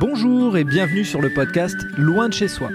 [0.00, 2.70] Bonjour et bienvenue sur le podcast Loin de chez soi.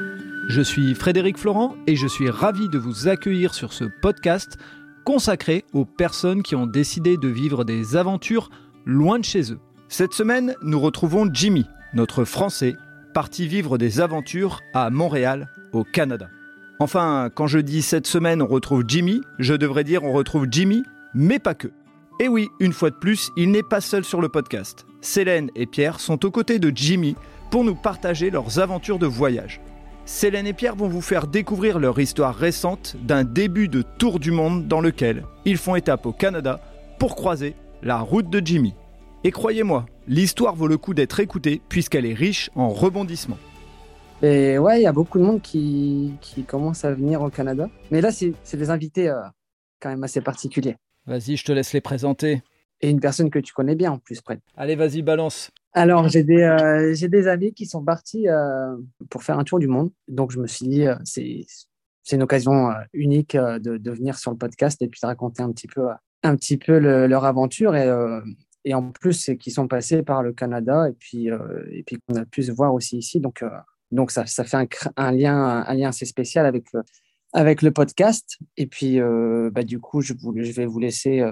[0.50, 4.58] Je suis Frédéric Florent et je suis ravi de vous accueillir sur ce podcast
[5.06, 8.50] consacré aux personnes qui ont décidé de vivre des aventures
[8.86, 9.60] loin de chez eux.
[9.88, 12.76] Cette semaine, nous retrouvons Jimmy, notre Français,
[13.14, 16.28] parti vivre des aventures à Montréal, au Canada.
[16.80, 20.84] Enfin, quand je dis cette semaine on retrouve Jimmy, je devrais dire on retrouve Jimmy,
[21.14, 21.70] mais pas que.
[22.20, 24.86] Et oui, une fois de plus, il n'est pas seul sur le podcast.
[25.02, 27.16] Célène et Pierre sont aux côtés de Jimmy
[27.50, 29.62] pour nous partager leurs aventures de voyage.
[30.06, 34.32] Célène et Pierre vont vous faire découvrir leur histoire récente d'un début de tour du
[34.32, 36.60] monde dans lequel ils font étape au Canada
[37.00, 38.76] pour croiser la route de Jimmy.
[39.24, 43.40] Et croyez-moi, l'histoire vaut le coup d'être écoutée puisqu'elle est riche en rebondissements.
[44.22, 47.70] Et ouais, il y a beaucoup de monde qui, qui commence à venir au Canada.
[47.92, 49.22] Mais là, c'est des invités euh,
[49.82, 50.76] quand même assez particuliers.
[51.06, 52.42] Vas-y, je te laisse les présenter.
[52.82, 54.40] Et une personne que tu connais bien en plus, près.
[54.58, 55.52] Allez, vas-y, balance.
[55.74, 58.76] Alors, j'ai des, euh, j'ai des amis qui sont partis euh,
[59.10, 59.92] pour faire un tour du monde.
[60.08, 61.46] Donc, je me suis dit, euh, c'est,
[62.04, 65.52] c'est une occasion unique de, de venir sur le podcast et puis de raconter un
[65.52, 65.88] petit peu,
[66.24, 67.76] un petit peu le- leur aventure.
[67.76, 67.90] Et,
[68.66, 71.28] et en plus, c'est qu'ils sont passés par le Canada et puis,
[71.72, 73.22] et puis qu'on a pu se voir aussi ici.
[73.22, 73.44] Donc,
[73.92, 74.68] donc ça, ça fait un,
[74.98, 76.66] un, lien, un lien assez spécial avec
[77.34, 78.38] avec le podcast.
[78.58, 81.32] Et puis, euh, bah, du coup, je, vous- je vais vous laisser euh,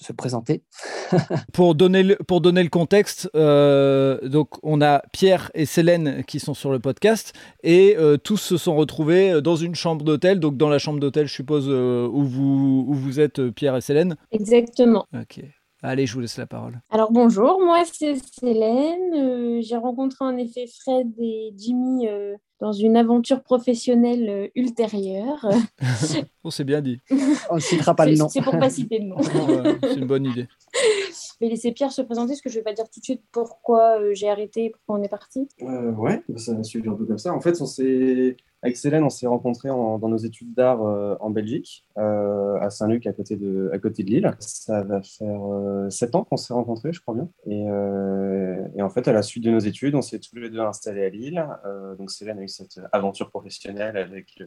[0.00, 0.62] se présenter.
[1.52, 6.38] Pour donner le, pour donner le contexte, euh, donc on a Pierre et Célène qui
[6.38, 7.32] sont sur le podcast
[7.62, 10.38] et euh, tous se sont retrouvés dans une chambre d'hôtel.
[10.38, 13.80] Donc dans la chambre d'hôtel, je suppose, euh, où, vous, où vous êtes, Pierre et
[13.80, 14.16] Célène.
[14.32, 15.06] Exactement.
[15.14, 15.40] Ok.
[15.82, 16.80] Allez, je vous laisse la parole.
[16.90, 19.14] Alors bonjour, moi c'est Célène.
[19.14, 25.46] Euh, j'ai rencontré en effet Fred et Jimmy euh, dans une aventure professionnelle euh, ultérieure.
[26.44, 27.00] On s'est bien dit.
[27.50, 28.28] On ne citera pas le C'est nom.
[28.28, 29.18] c'est pour pas citer de nom.
[29.82, 30.48] C'est une bonne idée.
[31.40, 33.22] Je vais laisser Pierre se présenter parce que je vais pas dire tout de suite
[33.30, 35.48] pourquoi j'ai arrêté, pourquoi on est parti.
[35.62, 37.32] Euh, ouais, ça a suivi un peu comme ça.
[37.32, 41.16] En fait, on s'est avec Célène, on s'est rencontrés en- dans nos études d'art euh,
[41.20, 44.30] en Belgique, euh, à Saint-Luc, à côté de, à côté de Lille.
[44.40, 47.28] Ça va faire euh, sept ans qu'on s'est rencontrés, je crois bien.
[47.46, 47.66] Et,
[48.76, 51.04] et en fait, à la suite de nos études, on s'est tous les deux installés
[51.04, 51.44] à Lille.
[51.98, 54.42] Donc Célène a eu cette aventure professionnelle avec.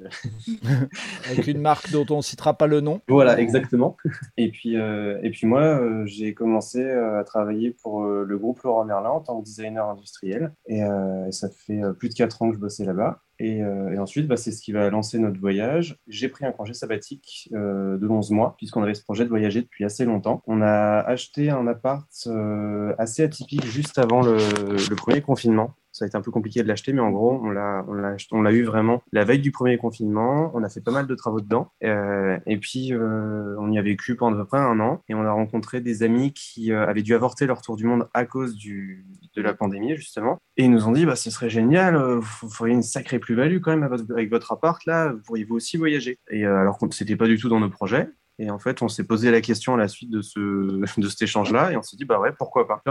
[1.30, 3.02] Avec une marque dont on ne citera pas le nom.
[3.08, 3.98] Voilà, exactement.
[4.38, 9.22] Et puis, et puis moi, j'ai commencé à travailler pour le groupe Laurent Merlin en
[9.22, 10.52] tant que designer industriel.
[10.68, 13.20] Et, et ça fait plus de quatre ans que je bossais là-bas.
[13.44, 15.98] Et, euh, et ensuite, bah, c'est ce qui va lancer notre voyage.
[16.08, 19.64] J'ai pris un congé sabbatique euh, de 11 mois, puisqu'on avait ce projet de voyager
[19.64, 20.44] depuis assez longtemps.
[20.46, 25.74] On a acheté un appart euh, assez atypique juste avant le premier confinement.
[26.02, 29.04] Ça a été un peu compliqué de l'acheter, mais en gros, on l'a, eu vraiment
[29.12, 30.50] la veille du premier confinement.
[30.56, 31.72] On a fait pas mal de travaux dedans.
[31.84, 35.04] Euh, et puis, euh, on y a vécu pendant à peu près un an.
[35.10, 38.10] Et on a rencontré des amis qui euh, avaient dû avorter leur tour du monde
[38.16, 40.40] à cause de la pandémie, justement.
[40.58, 43.78] Et ils nous ont dit, bah, ce serait génial, vous feriez une sacrée plus-value quand
[43.78, 46.18] même avec votre appart, là, pourriez-vous aussi voyager?
[46.32, 48.10] Et alors que c'était pas du tout dans nos projets.
[48.42, 50.40] Et en fait, on s'est posé la question à la suite de, ce,
[51.00, 52.82] de cet échange-là, et on s'est dit, bah ouais, pourquoi pas.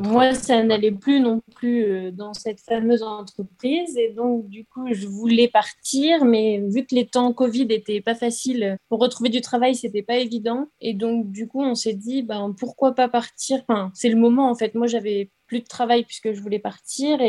[0.00, 4.88] Moi, ça n'allait plus non plus euh, dans cette fameuse entreprise et donc du coup,
[4.92, 9.40] je voulais partir, mais vu que les temps Covid étaient pas faciles pour retrouver du
[9.40, 13.62] travail, c'était pas évident et donc du coup, on s'est dit, ben pourquoi pas partir?
[13.68, 14.74] Enfin, c'est le moment en fait.
[14.74, 17.20] Moi, j'avais plus de travail puisque je voulais partir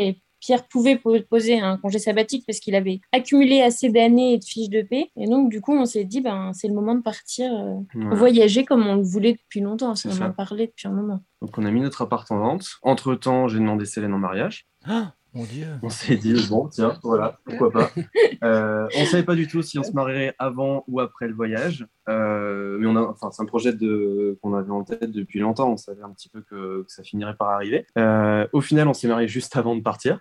[0.42, 4.44] Pierre pouvait po- poser un congé sabbatique parce qu'il avait accumulé assez d'années et de
[4.44, 5.08] fiches de paix.
[5.16, 8.64] Et donc, du coup, on s'est dit, ben, c'est le moment de partir euh, voyager
[8.64, 9.92] comme on le voulait depuis longtemps.
[9.92, 10.26] On ça.
[10.26, 11.22] en parlait depuis un moment.
[11.40, 12.66] Donc, on a mis notre appart en vente.
[12.82, 14.66] Entre-temps, j'ai demandé Célène en mariage.
[14.84, 15.66] Ah, mon Dieu.
[15.82, 17.90] On s'est dit, bon, tiens, voilà, pourquoi pas.
[18.44, 21.86] Euh, on savait pas du tout si on se marierait avant ou après le voyage.
[22.08, 25.70] Euh, mais on a, enfin, c'est un projet de, qu'on avait en tête depuis longtemps.
[25.70, 27.86] On savait un petit peu que, que ça finirait par arriver.
[27.98, 30.18] Euh, au final, on s'est marié juste avant de partir.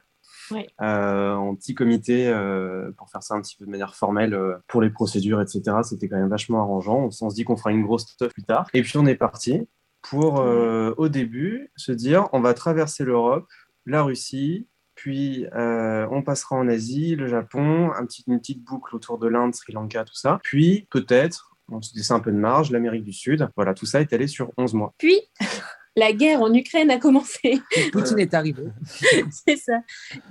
[0.82, 4.56] Euh, en petit comité euh, pour faire ça un petit peu de manière formelle euh,
[4.68, 5.78] pour les procédures, etc.
[5.84, 7.10] C'était quand même vachement arrangeant.
[7.22, 8.68] On, se dit qu'on fera une grosse stuff plus tard.
[8.74, 9.68] Et puis on est parti
[10.02, 13.48] pour, au début, se dire on va traverser l'Europe,
[13.86, 14.68] la Russie,
[15.02, 19.28] puis euh, on passera en Asie, le Japon, un petit, une petite boucle autour de
[19.28, 20.40] l'Inde, Sri Lanka, tout ça.
[20.44, 23.50] Puis peut-être, on se laissait un peu de marge, l'Amérique du Sud.
[23.56, 24.94] Voilà, tout ça est allé sur 11 mois.
[25.00, 25.20] Puis,
[25.96, 27.62] la guerre en Ukraine a commencé.
[27.92, 28.64] Poutine est arrivé.
[29.46, 29.82] c'est ça.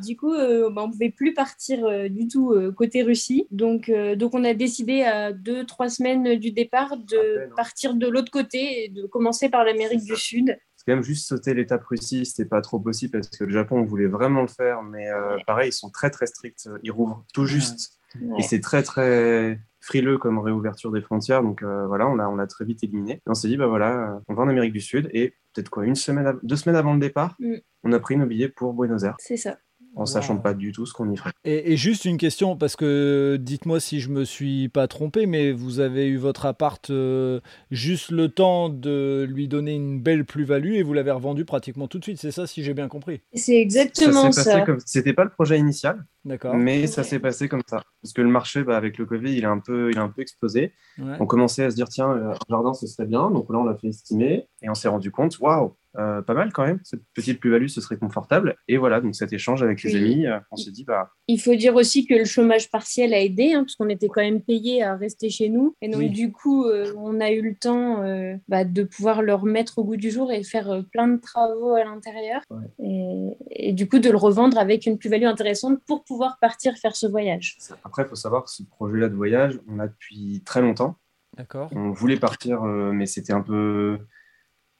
[0.02, 3.46] Du coup, euh, bah, on ne pouvait plus partir euh, du tout euh, côté Russie.
[3.50, 7.54] Donc, euh, donc, on a décidé à deux, trois semaines du départ de peine, hein.
[7.56, 10.58] partir de l'autre côté et de commencer par l'Amérique du Sud.
[10.80, 13.80] C'est quand même juste sauter l'étape Russie, c'était pas trop possible parce que le Japon,
[13.80, 16.70] on voulait vraiment le faire, mais euh, pareil, ils sont très très stricts.
[16.82, 18.38] Ils rouvrent tout juste Ouais.
[18.38, 21.42] et c'est très très frileux comme réouverture des frontières.
[21.42, 23.14] Donc euh, voilà, on l'a on l'a très vite éliminé.
[23.14, 25.84] Et on s'est dit, bah voilà, on va en Amérique du Sud et peut-être quoi,
[25.84, 27.56] une semaine, deux semaines avant le départ, mm.
[27.84, 29.16] on a pris nos billets pour Buenos Aires.
[29.18, 29.58] C'est ça
[29.96, 31.32] en sachant pas du tout ce qu'on y ferait.
[31.44, 35.80] Et, juste une question, parce que dites-moi si je me suis pas trompé, mais vous
[35.80, 37.40] avez eu votre appart euh,
[37.70, 41.98] juste le temps de lui donner une belle plus-value et vous l'avez revendu pratiquement tout
[41.98, 43.20] de suite, c'est ça si j'ai bien compris?
[43.34, 44.64] C'est exactement ça.
[44.86, 46.54] C'était pas le projet initial, D'accord.
[46.54, 47.82] mais ça s'est passé comme ça.
[48.02, 50.08] Parce que le marché, bah, avec le Covid, il a un peu, il a un
[50.08, 50.72] peu explosé.
[50.98, 53.30] On commençait à se dire, tiens, un jardin, ce serait bien.
[53.30, 56.52] Donc là, on l'a fait estimer et on s'est rendu compte, waouh, euh, pas mal
[56.52, 56.78] quand même.
[56.84, 58.56] Cette petite plus-value, ce serait confortable.
[58.68, 61.10] Et voilà, donc cet échange avec les amis, euh, on s'est dit, bah.
[61.26, 64.20] Il faut dire aussi que le chômage partiel a aidé, hein, parce qu'on était quand
[64.20, 65.74] même payé à rester chez nous.
[65.82, 68.04] Et donc, du coup, euh, on a eu le temps
[68.48, 71.84] bah, de pouvoir le remettre au goût du jour et faire plein de travaux à
[71.84, 72.42] l'intérieur.
[72.78, 76.94] Et, et, du coup, de le revendre avec une plus-value intéressante pour pouvoir partir faire
[76.94, 77.58] ce voyage.
[77.84, 80.96] Après, il faut savoir que ce projet-là de voyage, on l'a depuis très longtemps.
[81.36, 81.70] D'accord.
[81.74, 83.98] On voulait partir, mais c'était un peu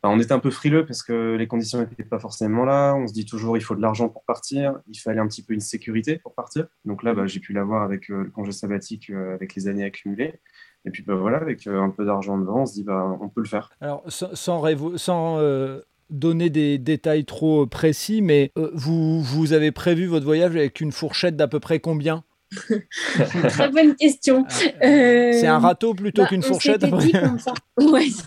[0.09, 2.95] on était un peu frileux parce que les conditions n'étaient pas forcément là.
[2.95, 4.79] On se dit toujours il faut de l'argent pour partir.
[4.89, 6.67] Il fallait un petit peu une sécurité pour partir.
[6.85, 9.85] Donc là, bah, j'ai pu l'avoir avec euh, le congé sabbatique, euh, avec les années
[9.85, 10.41] accumulées.
[10.87, 13.29] Et puis bah, voilà, avec euh, un peu d'argent devant, on se dit bah, on
[13.29, 13.71] peut le faire.
[13.81, 14.35] Alors sans,
[14.97, 15.41] sans,
[16.09, 21.37] donner des détails trop précis, mais vous, vous avez prévu votre voyage avec une fourchette
[21.37, 22.25] d'à peu près combien?
[23.49, 24.45] Très bonne question.
[24.83, 26.81] Euh, c'est un râteau plutôt bah, qu'une fourchette.
[27.39, 27.55] ça.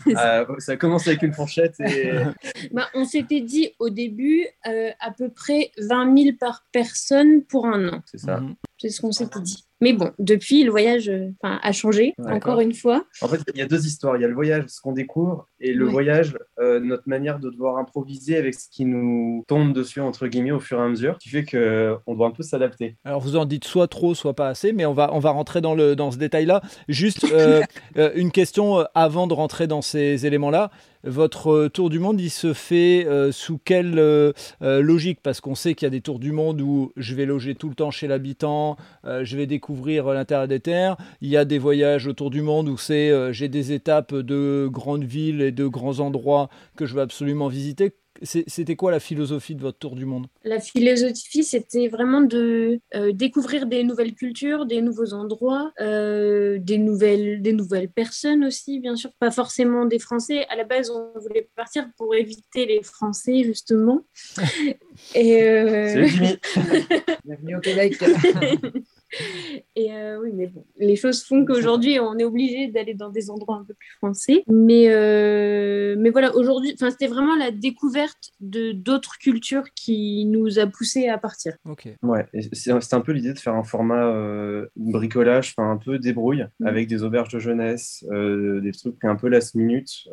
[0.08, 1.80] Euh, ça commence avec une fourchette.
[1.80, 2.12] Et...
[2.72, 7.68] bah, on s'était dit au début euh, à peu près 20 000 par personne pour
[7.68, 8.02] un an.
[8.06, 8.40] C'est ça.
[8.40, 8.56] Mhm.
[8.78, 9.66] C'est ce qu'on s'était dit.
[9.84, 11.12] Mais bon, depuis, le voyage
[11.44, 13.04] a changé, encore une fois.
[13.22, 14.16] En fait, il y a deux histoires.
[14.16, 17.78] Il y a le voyage, ce qu'on découvre, et le voyage, notre manière de devoir
[17.78, 21.30] improviser avec ce qui nous tombe dessus, entre guillemets, au fur et à mesure, qui
[21.30, 22.96] fait qu'on doit un peu s'adapter.
[23.04, 25.62] Alors, vous en dites soit trop, soit pas assez, mais on va, on va rentrer
[25.62, 26.62] dans, le, dans ce détail-là.
[26.88, 27.62] Juste euh,
[27.98, 30.72] euh, une question euh, avant de rentrer dans ces éléments-là.
[31.06, 35.20] Votre tour du monde, il se fait sous quelle logique?
[35.22, 37.68] Parce qu'on sait qu'il y a des tours du monde où je vais loger tout
[37.70, 40.96] le temps chez l'habitant, je vais découvrir l'intérieur des terres.
[41.22, 45.04] Il y a des voyages autour du monde où c'est j'ai des étapes de grandes
[45.04, 49.62] villes et de grands endroits que je veux absolument visiter c'était quoi la philosophie de
[49.62, 50.28] votre tour du monde?
[50.44, 56.78] La philosophie, c'était vraiment de euh, découvrir des nouvelles cultures, des nouveaux endroits, euh, des,
[56.78, 60.46] nouvelles, des nouvelles personnes aussi, bien sûr, pas forcément des Français.
[60.50, 64.06] À la base, on voulait partir pour éviter les Français, justement.
[65.16, 66.08] Et euh...
[67.26, 67.98] Bienvenue au Québec.
[69.76, 73.30] Et euh, oui, mais bon, les choses font qu'aujourd'hui, on est obligé d'aller dans des
[73.30, 74.44] endroits un peu plus français.
[74.48, 80.68] Mais, euh, mais voilà, aujourd'hui, c'était vraiment la découverte de d'autres cultures qui nous a
[80.68, 81.56] poussé à partir.
[81.68, 81.88] Ok.
[82.02, 86.68] Ouais, c'est un peu l'idée de faire un format euh, bricolage, un peu débrouille, mm.
[86.68, 90.08] avec des auberges de jeunesse, des trucs un peu last minute,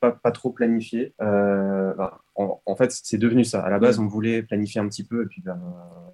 [0.00, 1.14] pas, pas trop planifiés.
[1.18, 3.60] Bah, en, fait, c'est devenu ça.
[3.60, 4.04] À la base, mm.
[4.04, 5.60] on voulait planifier un petit peu, et puis ben,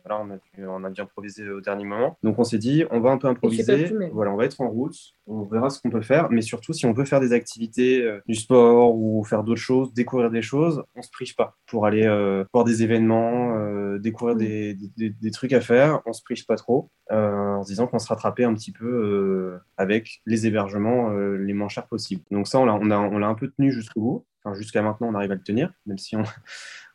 [0.05, 2.10] voilà, on a, on a dû improviser au dernier moment.
[2.23, 3.93] Donc, on s'est dit, on va un peu improviser.
[4.13, 4.97] Voilà, on va être en route,
[5.27, 6.31] on verra ce qu'on peut faire.
[6.31, 9.93] Mais surtout, si on peut faire des activités, euh, du sport ou faire d'autres choses,
[9.93, 14.37] découvrir des choses, on se prive pas pour aller euh, voir des événements, euh, découvrir
[14.37, 16.01] des, des, des, trucs à faire.
[16.07, 20.21] On se prive pas trop en se disant qu'on se rattrapait un petit peu avec
[20.27, 22.23] les hébergements les moins chers possibles.
[22.31, 24.27] Donc, ça, on l'a on a, on un peu tenu jusqu'au bout.
[24.45, 26.23] Enfin, jusqu'à maintenant, on arrive à le tenir, même si on,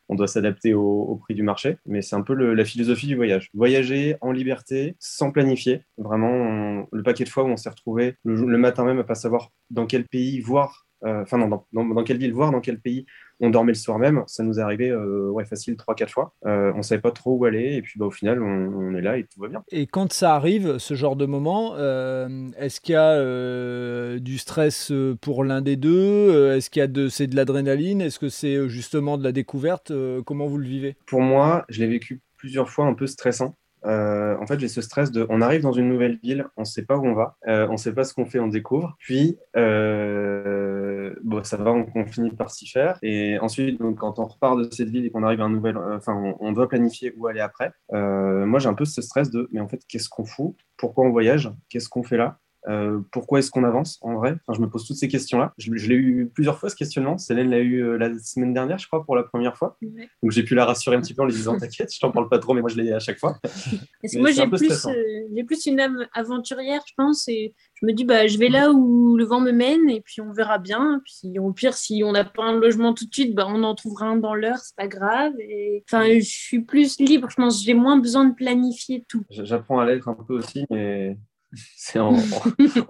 [0.08, 1.78] on doit s'adapter au, prix du marché.
[1.86, 3.50] Mais c'est un peu la philosophie du voyage.
[3.54, 5.82] Voyager en liberté, sans planifier.
[5.98, 9.50] Vraiment, le paquet de fois où on s'est retrouvé le, matin même à pas savoir
[9.70, 13.06] dans quel pays voir, euh, enfin non, dans, dans, quelle ville voir, dans quel pays
[13.40, 14.22] on dormait le soir même.
[14.26, 16.32] Ça nous est arrivé euh, ouais, facile 3-4 fois.
[16.46, 19.18] Euh, on savait pas trop où aller et puis bah, au final, on, est là
[19.18, 19.62] et tout va bien.
[19.70, 24.92] Et quand ça arrive, ce genre de moment, euh, est-ce qu'il y a du stress
[25.20, 28.68] pour l'un des deux Est-ce qu'il y a de, c'est de l'adrénaline Est-ce que c'est
[28.68, 29.92] justement de la découverte
[30.24, 30.96] Comment vous le vivez?
[31.06, 33.54] Pour moi, je l'ai vécu plusieurs fois un peu stressant.
[33.86, 36.66] Euh, en fait, j'ai ce stress de, on arrive dans une nouvelle ville, on ne
[36.66, 38.96] sait pas où on va, euh, on ne sait pas ce qu'on fait, on découvre.
[38.98, 40.85] Puis, euh,
[41.22, 42.98] bon, ça va, on, finit par s'y faire.
[43.02, 45.76] Et ensuite, donc, quand on repart de cette ville et qu'on arrive à un nouvel,
[45.76, 47.72] enfin, on, on, doit planifier où aller après.
[47.92, 50.56] moi, j'ai un peu ce stress de, mais en fait, qu'est-ce qu'on fout?
[50.76, 51.50] Pourquoi on voyage?
[51.68, 52.38] Qu'est-ce qu'on fait là?
[52.68, 54.36] Euh, pourquoi est-ce qu'on avance en vrai?
[54.52, 55.52] Je me pose toutes ces questions-là.
[55.56, 57.16] Je, l'ai eu plusieurs fois ce questionnement.
[57.16, 59.78] Célène l'a eu euh, la semaine dernière, je crois, pour la première fois.
[60.22, 62.28] Donc j'ai pu la rassurer un petit peu en lui disant T'inquiète, je t'en parle
[62.28, 63.38] pas trop, mais moi je l'ai à chaque fois.
[63.42, 67.28] Parce que moi j'ai plus, euh, plus, une âme aventurière, je pense.
[67.28, 70.20] Et je me dis bah, Je vais là où le vent me mène et puis
[70.20, 71.00] on verra bien.
[71.04, 73.76] Puis au pire, si on n'a pas un logement tout de suite, bah, on en
[73.76, 75.34] trouvera un dans l'heure, c'est pas grave.
[75.38, 75.84] Et...
[75.88, 77.62] Enfin, je suis plus libre, je pense.
[77.62, 79.22] J'ai moins besoin de planifier tout.
[79.30, 81.16] J'apprends à l'être un peu aussi, mais
[81.76, 82.14] c'est en,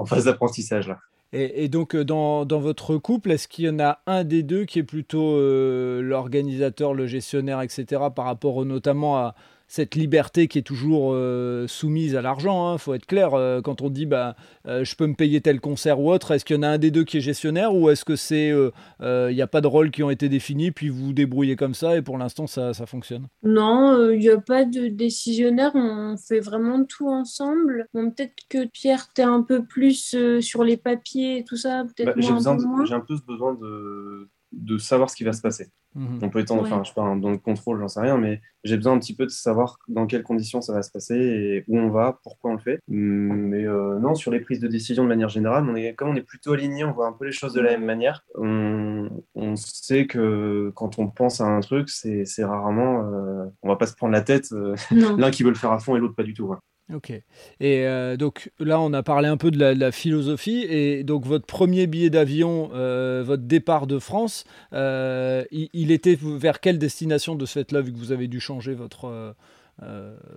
[0.06, 0.98] phase d'apprentissage là.
[1.32, 4.78] Et, donc, dans, dans, votre couple, est-ce qu'il y en a un des deux qui
[4.78, 5.38] est plutôt
[6.00, 9.34] l'organisateur, le gestionnaire, etc., par rapport notamment à
[9.68, 12.70] cette liberté qui est toujours euh, soumise à l'argent.
[12.70, 15.40] Il hein, faut être clair, euh, quand on dit bah, euh, je peux me payer
[15.40, 17.74] tel concert ou autre, est-ce qu'il y en a un des deux qui est gestionnaire
[17.74, 18.52] ou est-ce que c'est
[19.00, 21.74] il n'y a pas de rôles qui ont été définis, puis vous vous débrouillez comme
[21.74, 23.26] ça et pour l'instant ça, ça, fonctionne?
[23.42, 27.86] Non, il n'y a pas de décisionnaire, on fait vraiment tout ensemble.
[27.94, 31.84] Bon, peut-être que Pierre, tu es un peu plus sur les papiers et tout ça,
[31.84, 32.84] peut-être bah, moins.
[32.84, 35.68] J'ai un peu ce besoin de, de savoir ce qui va se passer.
[35.94, 36.18] Mhm.
[36.22, 38.76] On peut étendre, enfin, je sais pas, dans le contrôle, j'en sais rien, mais j'ai
[38.76, 41.78] besoin un petit peu de savoir dans quelles conditions ça va se passer et où
[41.78, 42.80] on va, pourquoi on le fait.
[42.88, 46.16] Mais euh, non, sur les prises de décision de manière générale, on est, comme on
[46.16, 48.24] est plutôt aligné, on voit un peu les choses de la même manière.
[48.34, 49.08] On,
[49.56, 53.94] sait que quand on pense à un truc, c'est rarement, euh, on va pas se
[53.94, 54.74] prendre la tête, euh,
[55.16, 56.54] l'un qui veut le faire à fond et l'autre pas du tout.
[56.92, 57.10] Ok.
[57.10, 57.24] Et
[57.60, 60.64] euh, donc là, on a parlé un peu de la, philosophie.
[60.68, 66.60] Et donc, votre premier billet d'avion, euh, votre départ de France, euh, il, était vers
[66.60, 69.34] quelle destination de ce fait-là, vu que vous avez dû changer votre,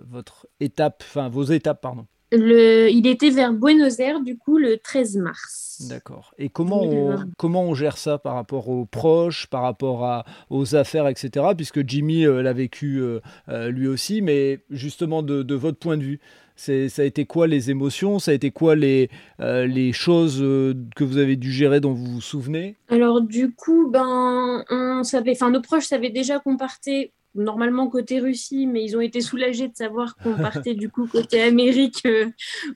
[0.08, 2.06] votre étape, enfin vos étapes, pardon?
[2.32, 5.86] Le, il était vers Buenos Aires, du coup, le 13 mars.
[5.88, 6.34] D'accord.
[6.38, 10.76] Et comment on, comment on gère ça par rapport aux proches, par rapport à, aux
[10.76, 11.46] affaires, etc.
[11.56, 13.02] Puisque Jimmy l'a vécu
[13.48, 16.20] lui aussi, mais justement de, de votre point de vue,
[16.60, 19.08] ça a été quoi les émotions Ça a été quoi les,
[19.40, 22.76] euh, les choses euh, que vous avez dû gérer dont vous vous souvenez?
[22.88, 28.66] Alors du coup, ben, on savait, nos proches savaient déjà qu'on partait normalement côté Russie,
[28.66, 32.26] mais ils ont été soulagés de savoir qu'on partait du coup côté Amérique euh,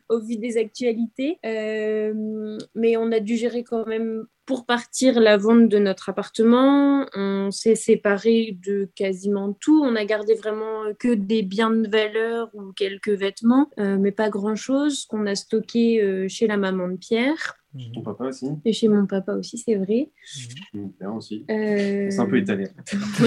[0.09, 1.39] au vu des actualités.
[1.43, 7.07] mais on a dû gérer quand même pour partir la vente de notre appartement.
[7.15, 9.83] On s'est séparé de quasiment tout.
[9.83, 14.31] On a gardé vraiment que des biens de valeur ou quelques vêtements, euh, mais pas
[14.31, 17.57] grand-chose qu'on a stocké euh, chez la maman de Pierre.
[17.77, 20.11] Chez ton papa aussi Et chez mon papa aussi, c'est vrai.
[20.25, 21.45] Chez mon père aussi.
[21.51, 22.69] Euh, c'est un peu étalé.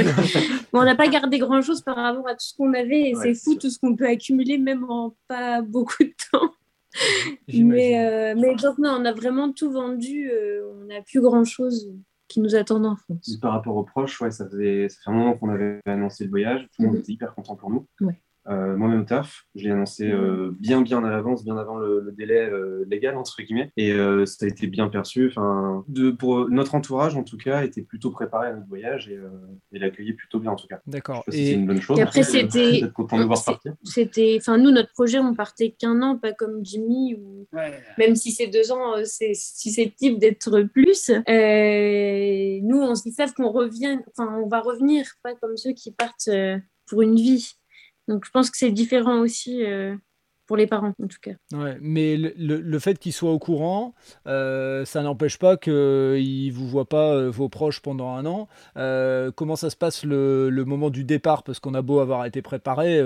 [0.71, 3.35] bon, on n'a pas gardé grand-chose par rapport à tout ce qu'on avait et c'est
[3.35, 6.51] fou tout ce qu'on peut accumuler même en pas beaucoup de temps
[7.53, 10.29] mais, euh, mais donc, non, on a vraiment tout vendu.
[10.31, 11.91] Euh, on n'a plus grand-chose
[12.27, 13.37] qui nous attend en France.
[13.41, 16.29] Par rapport aux proches, ouais, ça, faisait, ça fait un moment qu'on avait annoncé le
[16.29, 16.67] voyage.
[16.75, 17.01] Tout le monde mhm.
[17.01, 17.87] était hyper content pour nous.
[18.01, 18.19] Ouais.
[18.49, 22.49] Euh, moi-même taf, je l'ai annoncé euh, bien bien à l'avance, bien avant le, délai
[22.49, 25.27] euh, légal entre guillemets, et ça a été bien perçu.
[25.29, 29.19] Enfin, de, pour notre entourage en tout cas, était plutôt préparé à notre voyage et,
[29.73, 30.79] et l'accueillait plutôt bien en tout cas.
[30.87, 31.23] D'accord.
[31.27, 31.31] Et...
[31.31, 31.99] C'est une bonne chose.
[31.99, 32.81] Et après c'était,
[33.83, 37.47] C'était, enfin nous notre projet, on partait qu'un an, pas comme Jimmy ou
[37.97, 41.09] même si c'est deux ans, c'est susceptible d'être plus.
[41.09, 46.29] nous on se savent qu'on revient, enfin on va revenir, pas comme ceux qui partent
[46.87, 47.57] pour une vie.
[48.07, 49.95] Donc je pense que c'est différent aussi euh,
[50.47, 51.33] pour les parents en tout cas.
[51.51, 53.93] Ouais, mais le, le, fait qu'ils soient au courant,
[54.25, 58.47] euh, ça n'empêche pas qu'ils ne vous voient pas euh, vos proches pendant un an.
[58.77, 61.43] Euh, comment ça se passe le, le, moment du départ?
[61.43, 63.03] Parce qu'on a beau avoir été préparé,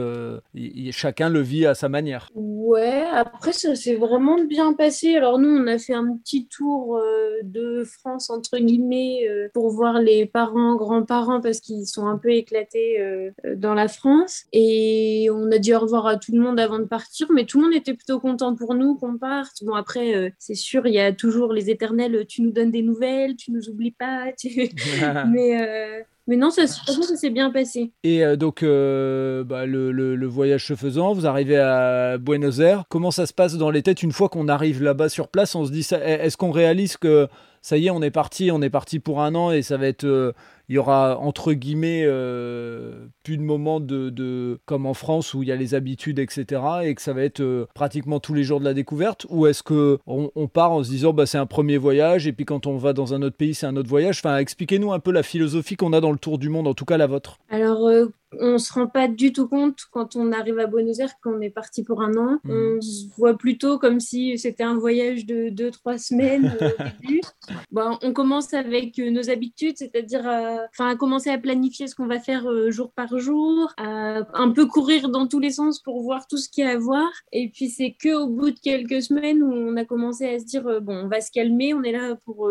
[0.91, 2.29] chacun le vit à sa manière.
[2.36, 5.15] Ouais, après ça s'est vraiment bien passé.
[5.15, 7.01] Alors nous, on a fait un petit tour
[7.43, 13.31] de France, entre guillemets, pour voir les parents, grands-parents, parce qu'ils sont un peu éclatés
[13.55, 14.43] dans la France.
[14.53, 17.59] Et on a dit au revoir à tout le monde avant de partir mais tout
[17.59, 19.63] le monde était plutôt content pour nous qu'on parte.
[19.63, 22.81] Bon, après, euh, c'est sûr, il y a toujours les éternels, tu nous donnes des
[22.81, 24.25] nouvelles, tu nous oublies pas.
[25.27, 27.91] mais, euh, mais non, ça, ça s'est bien passé.
[28.03, 32.85] Et euh, donc, bah, le, le, voyage se faisant, vous arrivez à Buenos Aires.
[32.89, 35.55] Comment ça se passe dans les têtes une fois qu'on arrive là-bas sur place?
[35.55, 37.27] On se dit, est-ce qu'on réalise que
[37.61, 39.88] ça y est, on est parti, on est parti pour un an et ça va
[39.88, 40.33] être
[40.71, 45.49] il y aura entre guillemets euh, plus de moments de, comme en France où il
[45.49, 48.61] y a les habitudes etc et que ça va être euh, pratiquement tous les jours
[48.61, 51.77] de la découverte ou est-ce que on, part en se disant bah c'est un premier
[51.77, 54.21] voyage et puis quand on va dans un autre pays c'est un autre voyage?
[54.23, 56.85] Enfin expliquez-nous un peu la philosophie qu'on a dans le tour du monde en tout
[56.85, 58.05] cas la vôtre alors euh,
[58.39, 61.49] on se rend pas du tout compte quand on arrive à Buenos Aires qu'on est
[61.49, 62.39] parti pour un an.
[62.43, 62.51] Mmh.
[62.51, 67.21] On se voit plutôt comme si c'était un voyage de deux, trois semaines au début.
[67.71, 70.27] Bon, on commence avec euh, nos habitudes, c'est-à-dire
[70.69, 74.51] enfin à, commencer à planifier ce qu'on va faire euh, jour par jour, à un
[74.51, 77.09] peu courir dans tous les sens pour voir tout ce qu'il y a à voir.
[77.31, 80.45] Et puis c'est que au bout de quelques semaines où on a commencé à se
[80.45, 82.49] dire euh, bon, on va se calmer, on est là pour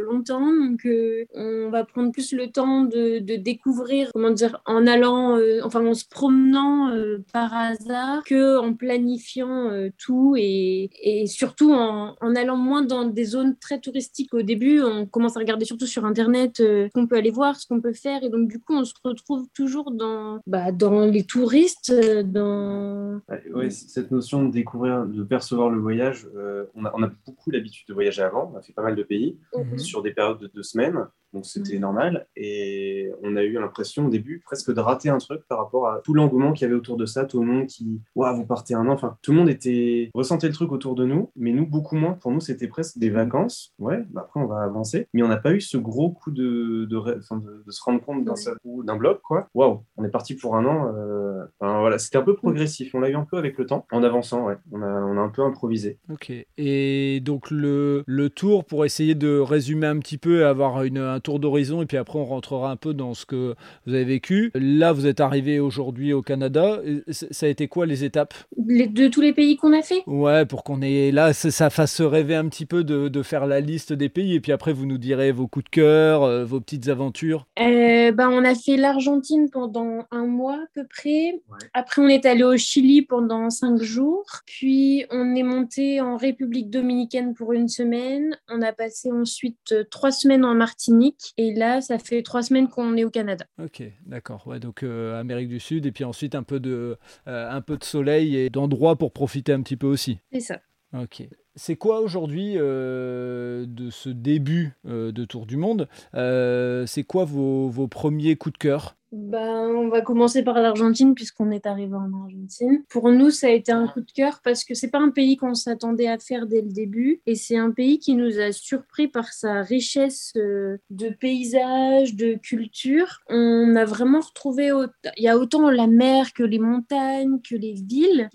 [0.00, 0.86] longtemps, donc
[1.34, 6.04] on va prendre plus le temps de, découvrir, comment dire, en allant, enfin en se
[6.08, 6.90] promenant
[7.32, 13.24] par hasard, que en planifiant tout et, et surtout en, en, allant moins dans des
[13.24, 14.82] zones très touristiques au début.
[14.82, 17.92] On commence à regarder surtout sur Internet ce qu'on peut aller voir, ce qu'on peut
[17.92, 21.92] faire, et donc du coup on se retrouve toujours dans, bah, dans les touristes,
[22.24, 23.20] dans...
[23.52, 26.26] Oui, cette notion de découvrir, de percevoir le voyage,
[26.74, 29.02] on, a, on, a, beaucoup l'habitude de voyager avant, on a fait pas mal de
[29.02, 29.38] pays.
[29.84, 31.80] Sur des périodes de deux semaines, donc c'était mhm.
[31.80, 32.26] normal.
[32.36, 36.00] Et on a eu l'impression au début presque de rater un truc par rapport à
[36.04, 38.74] tout l'engouement qu'il y avait autour de ça, tout le monde qui, waouh, vous partez
[38.74, 38.92] un an.
[38.92, 42.12] Enfin, tout le monde était ressentait le truc autour de nous, mais nous beaucoup moins.
[42.14, 43.74] Pour nous, c'était presque des vacances.
[43.78, 46.86] Ouais, bah après on va avancer, mais on n'a pas eu ce gros coup de,
[46.88, 49.48] de, de, se rendre compte d'un seul coup, d'un bloc, quoi.
[49.54, 50.92] Waouh, on est parti pour un an.
[50.94, 52.94] Euh, enfin, voilà, c'était un peu progressif.
[52.94, 54.46] On l'a eu un peu avec le temps, en avançant.
[54.46, 55.98] Ouais, on a, on a un peu improvisé.
[56.12, 56.32] Ok.
[56.56, 61.20] Et donc le, le tour pour essayer de résumer un petit peu, avoir une, un
[61.24, 63.54] tour d'horizon et puis après on rentrera un peu dans ce que
[63.86, 64.52] vous avez vécu.
[64.54, 66.80] Là, vous êtes arrivé aujourd'hui au Canada.
[67.08, 68.34] Ça a été quoi les étapes?
[68.64, 70.02] Les, De tous les pays qu'on a fait?
[70.06, 73.60] Ouais, pour qu'on ait là, ça fasse rêver un petit peu de, de, faire la
[73.60, 76.60] liste des pays et puis après vous nous direz vos coups de cœur, euh, vos
[76.60, 77.46] petites aventures.
[77.58, 81.40] Euh, ben, on a fait l'Argentine pendant un mois à peu près.
[81.72, 84.26] Après, on est allé au Chili pendant cinq jours.
[84.46, 88.36] Puis, on est monté en République dominicaine pour une semaine.
[88.48, 91.13] On a passé ensuite euh, trois semaines en Martinique.
[91.36, 93.46] Et là, ça fait trois semaines qu'on est au Canada.
[93.62, 94.46] Ok, d'accord.
[94.46, 96.96] Ouais, donc euh, Amérique du Sud et puis ensuite un peu de,
[97.28, 100.18] euh, un peu de soleil et d'endroits pour profiter un petit peu aussi.
[100.32, 100.60] C'est ça.
[100.96, 101.22] Ok.
[101.56, 107.88] C'est quoi aujourd'hui euh, de ce début de Tour du Monde C'est quoi vos, vos,
[107.88, 108.96] premiers coups de cœur?
[109.14, 112.82] Ben, on va commencer par l'Argentine puisqu'on est arrivé en Argentine.
[112.88, 115.36] Pour nous, ça a été un coup de cœur parce que c'est pas un pays
[115.36, 119.06] qu'on s'attendait à faire dès le début et c'est un pays qui nous a surpris
[119.06, 123.20] par sa richesse euh, de paysages, de culture.
[123.28, 124.72] On a vraiment retrouvé,
[125.16, 128.28] il y a autant la mer que les montagnes, que les villes.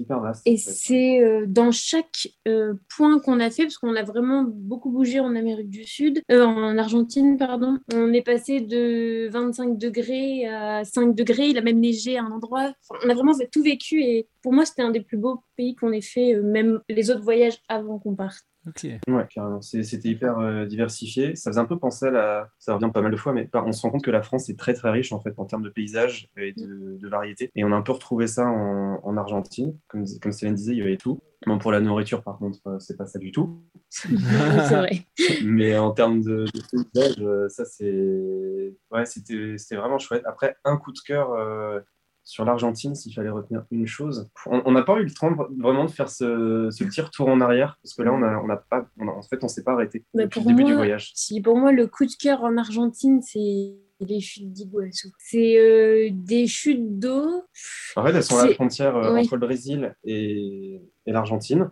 [0.45, 4.91] et c'est euh, dans chaque euh, point qu'on a fait, parce qu'on a vraiment beaucoup
[4.91, 7.77] bougé en Amérique du Sud, en Argentine, pardon.
[7.93, 12.31] On est passé de 25 degrés à 5 degrés, il a même neigé à un
[12.31, 12.73] endroit.
[13.03, 15.91] on a vraiment tout vécu et pour moi, c'était un des plus beaux pays qu'on
[15.91, 18.45] ait fait, euh, même les autres voyages avant qu'on parte.
[18.67, 18.85] Ok.
[19.07, 19.27] Ouais.
[19.61, 21.35] C'était hyper euh, diversifié.
[21.35, 22.49] Ça faisait un peu penser à la.
[22.59, 24.59] Ça revient pas mal de fois, mais on se rend compte que la France est
[24.59, 27.51] très très riche en fait en termes de paysages et de, de variété.
[27.55, 29.77] Et on a un peu retrouvé ça en, en Argentine.
[29.87, 31.19] Comme, comme Céline disait, il y avait tout.
[31.45, 33.63] Bon, pour la nourriture, par contre, euh, c'est pas ça du tout.
[33.89, 34.09] c'est
[34.75, 35.05] vrai.
[35.43, 38.73] Mais en termes de, de paysage, ça c'est.
[38.91, 40.23] Ouais, c'était vraiment chouette.
[40.25, 41.29] Après, un coup de cœur
[42.29, 45.89] sur l'Argentine, s'il fallait retenir une chose, on n'a pas eu le temps vraiment de
[45.89, 49.21] faire ce, petit retour en arrière, parce que là, on a, on a pas, en
[49.23, 51.11] fait, on s'est pas arrêté depuis le début du voyage.
[51.15, 55.11] Si, pour moi, le coup de cœur en Argentine, c'est les chutes d'Iguazu.
[55.17, 57.43] C'est euh, des chutes d'eau.
[57.95, 61.69] En fait, elles sont à la frontière euh, entre le Brésil et, et l'Argentine.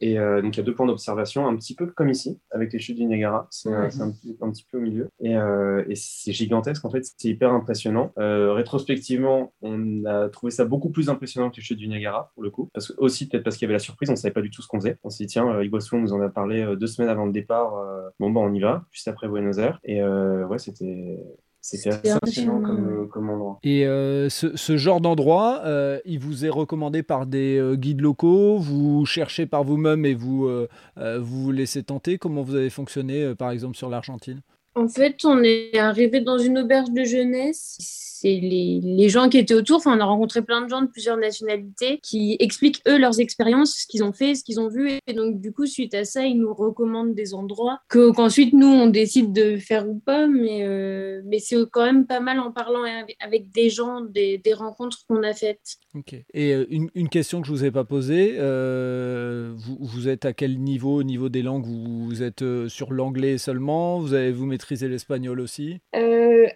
[0.00, 2.72] Et euh, donc, il y a deux points d'observation, un petit peu comme ici, avec
[2.72, 3.46] les chutes du Niagara.
[3.50, 5.08] C'est un, petit peu au milieu.
[5.20, 8.12] Et, euh, et c'est gigantesque, en fait, c'est hyper impressionnant.
[8.18, 12.42] Euh, rétrospectivement, on a trouvé ça beaucoup plus impressionnant que les chutes du Niagara, pour
[12.42, 12.70] le coup.
[12.74, 14.50] Parce que, aussi, peut-être parce qu'il y avait la surprise, on ne savait pas du
[14.50, 14.98] tout ce qu'on faisait.
[15.04, 17.72] On s'est dit, tiens, Iguazu nous en a parlé deux semaines avant le départ.
[18.18, 19.78] bon, bah, on y va, juste après Buenos Aires.
[19.84, 21.18] Et ouais, c'était
[21.62, 23.58] c'était assez impressionnant comme, comme, endroit.
[23.62, 28.00] Et euh, ce, ce, genre d'endroit, euh, il vous est recommandé par des euh, guides
[28.00, 28.58] locaux?
[28.58, 30.50] Vous cherchez par vous-même et vous
[30.96, 32.18] vous laissez tenter?
[32.18, 34.40] Comment vous avez fonctionné, par exemple, sur l'Argentine?
[34.74, 37.76] En fait, on est arrivé dans une auberge de jeunesse
[38.22, 39.78] c'est les, gens qui étaient autour.
[39.78, 43.80] Enfin, on a rencontré plein de gens de plusieurs nationalités qui expliquent eux leurs expériences,
[43.80, 44.90] ce qu'ils ont fait, ce qu'ils ont vu.
[45.06, 48.86] Et donc, du coup, suite à ça, ils nous recommandent des endroits qu'ensuite nous on
[48.86, 50.28] décide de faire ou pas.
[50.28, 52.82] Mais, euh, mais c'est quand même pas mal en parlant
[53.20, 55.78] avec, des gens, des, rencontres qu'on a faites.
[55.94, 56.14] Ok.
[56.32, 60.32] Et euh, une, question que je vous ai pas posée, euh, vous, vous, êtes à
[60.32, 60.96] quel niveau?
[60.96, 63.98] Au niveau des langues vous, êtes sur l'anglais seulement?
[63.98, 65.80] Vous vous maîtrisez l'espagnol aussi?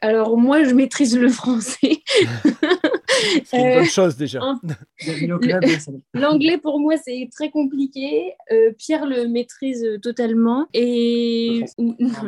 [0.01, 2.03] Alors moi, je maîtrise le français.
[3.45, 4.41] c'est une bonne chose déjà.
[6.15, 8.33] L'anglais pour moi c'est très compliqué.
[8.53, 11.65] Euh, Pierre le maîtrise totalement et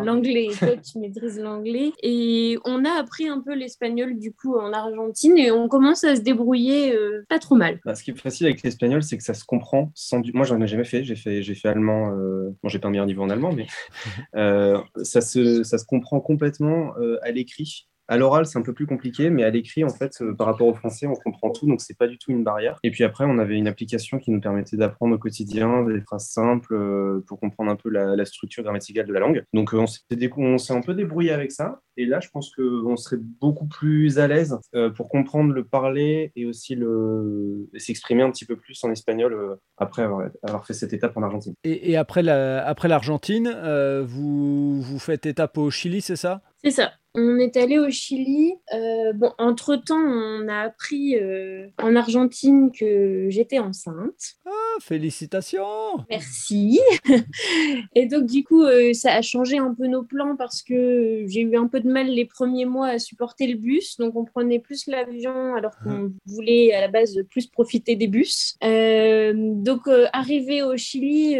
[0.05, 4.73] l'anglais, toi tu maîtrises l'anglais et on a appris un peu l'espagnol du coup en
[4.73, 7.81] Argentine et on commence à se débrouiller euh, pas trop mal.
[7.85, 10.33] Bah, ce qui est facile avec l'espagnol c'est que ça se comprend sans du...
[10.33, 12.13] Moi j'en ai jamais fait, j'ai fait j'ai fait allemand.
[12.13, 12.51] Euh...
[12.63, 13.67] Bon j'ai pas un meilleur niveau en allemand mais
[14.37, 18.87] euh, ça se ça se comprend complètement à l'écrit À l'oral, c'est un peu plus
[18.87, 21.97] compliqué, mais à l'écrit, en fait, par rapport au français, on comprend tout, donc c'est
[21.97, 22.79] pas du tout une barrière.
[22.83, 26.29] Et puis après, on avait une application qui nous permettait d'apprendre au quotidien des phrases
[26.29, 29.45] simples pour comprendre un peu la, structure grammaticale de la langue.
[29.55, 31.81] Donc on s'est un peu débrouillé avec ça.
[31.97, 34.59] Et là, je pense qu'on serait beaucoup plus à l'aise
[34.97, 40.03] pour comprendre le parler et aussi le s'exprimer un petit peu plus en espagnol après
[40.03, 41.55] avoir, fait cette étape en Argentine.
[41.65, 46.43] Et, après l'Argentine, euh, vous, vous faites étape au Chili, c'est ça?
[46.63, 46.93] C'est ça.
[47.21, 48.55] On est allé au Chili.
[48.73, 54.37] Euh, bon, entre-temps, on a appris euh, en Argentine que j'étais enceinte.
[54.47, 56.79] Ah, félicitations Merci
[57.97, 61.57] Et donc, du coup, ça a changé un peu nos plans parce que j'ai eu
[61.57, 63.97] un peu de mal les premiers mois à supporter le bus.
[63.97, 66.21] Donc, on prenait plus l'avion alors qu'on ah.
[66.27, 68.57] voulait à la base plus profiter des bus.
[68.63, 71.37] donc, arrivé au Chili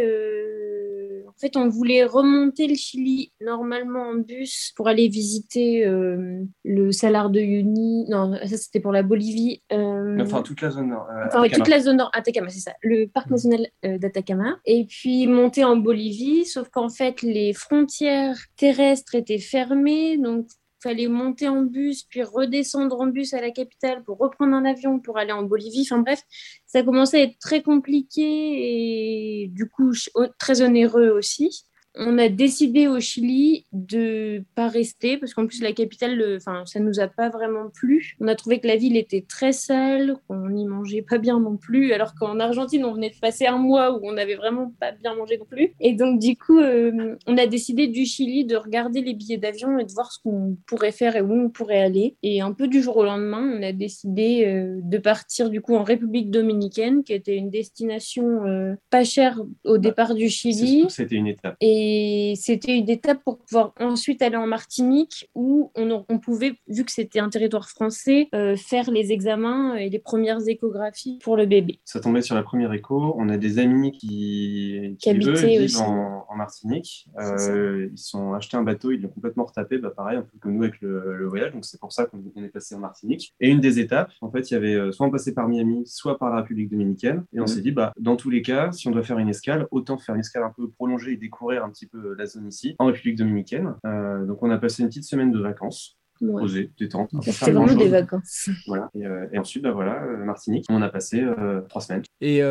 [1.39, 6.91] en fait, on voulait remonter le Chili normalement en bus pour aller visiter euh, le
[6.91, 8.09] Salar de Uyuni.
[8.09, 9.63] Non, ça c'était pour la Bolivie.
[9.71, 11.07] Euh, enfin, toute la zone nord.
[11.09, 12.73] Euh, enfin, toute la zone nord, Atacama, c'est ça.
[12.81, 13.31] Le parc mm.
[13.31, 14.57] national d'Atacama.
[14.65, 20.17] Et puis monter en Bolivie, sauf qu'en fait, les frontières terrestres étaient fermées.
[20.17, 20.47] Donc,
[20.81, 24.99] fallait monter en bus, puis redescendre en bus à la capitale pour reprendre un avion
[24.99, 25.81] pour aller en Bolivie.
[25.81, 26.21] Enfin bref,
[26.69, 29.91] ça commençait à être très compliqué et du coup
[30.37, 35.73] très onéreux aussi on a décidé au Chili de pas rester parce qu'en plus la
[35.73, 38.15] capitale, enfin ça nous a pas vraiment plu.
[38.19, 41.57] On a trouvé que la ville était très sale, qu'on n'y mangeait pas bien non
[41.57, 44.91] plus, alors qu'en Argentine on venait de passer un mois où on n'avait vraiment pas
[44.91, 45.73] bien mangé non plus.
[45.79, 49.79] Et donc du coup euh, on a décidé du Chili de regarder les billets d'avion
[49.79, 52.15] et de voir ce qu'on pourrait faire et où on pourrait aller.
[52.23, 55.75] Et un peu du jour au lendemain on a décidé euh, de partir du coup
[55.75, 60.85] en République dominicaine qui était une destination euh, pas chère au bah, départ du Chili.
[60.89, 61.55] C'était une étape.
[61.61, 66.83] Et et c'était une étape pour pouvoir ensuite aller en Martinique où on, pouvait, vu
[66.83, 71.45] que c'était un territoire français, euh, faire les examens et les premières échographies pour le
[71.45, 71.79] bébé.
[71.85, 73.15] Ça tombait sur la première écho.
[73.17, 77.09] On a des amis qui, qui, vivent en, Martinique.
[77.19, 80.55] Euh, ils sont achetés un bateau, ils l'ont complètement retapé, bah, pareil, un peu comme
[80.55, 81.51] nous avec le, voyage.
[81.51, 83.33] Donc c'est pour ça qu'on est passé en Martinique.
[83.39, 85.83] Et une des étapes, en fait, il y avait euh, soit on passait par Miami,
[85.85, 87.25] soit par la République dominicaine.
[87.33, 87.47] Et on mhm.
[87.47, 90.15] s'est dit, bah, dans tous les cas, si on doit faire une escale, autant faire
[90.15, 93.17] une escale un peu prolongée et découvrir un petit peu la zone ici, en République
[93.17, 93.75] dominicaine.
[93.85, 95.98] Euh, donc on a passé une petite semaine de vacances.
[96.21, 96.41] Ouais.
[96.41, 97.11] Posé, détente.
[97.21, 98.49] C'était vraiment des vacances.
[98.67, 98.89] Voilà.
[98.93, 101.23] Et, euh, et ensuite, bah, voilà, euh, Martinique, on a passé
[101.69, 102.03] trois semaines.
[102.21, 102.41] Et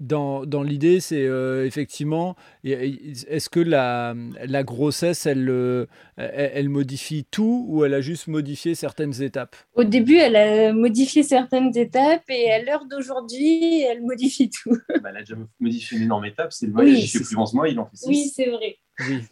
[0.00, 4.14] dans, dans l'idée, c'est euh, effectivement, est-ce que la,
[4.44, 5.86] la grossesse, elle, euh,
[6.16, 9.56] elle, modifie tout ou elle a juste modifié certaines étapes?
[9.74, 14.76] Au début, elle a modifié certaines étapes et à l'heure d'aujourd'hui, elle modifie tout.
[15.02, 17.12] Bah, elle a déjà modifié une énorme étape, c'est le voyage.
[17.14, 18.08] Oui, plus 11 mois, il en fait 6.
[18.08, 18.76] Oui, c'est vrai.
[19.00, 19.22] Oui,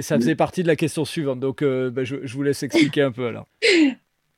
[0.00, 3.02] ça faisait partie de la question suivante, donc euh, bah, je, je vous laisse expliquer
[3.02, 3.46] un peu alors.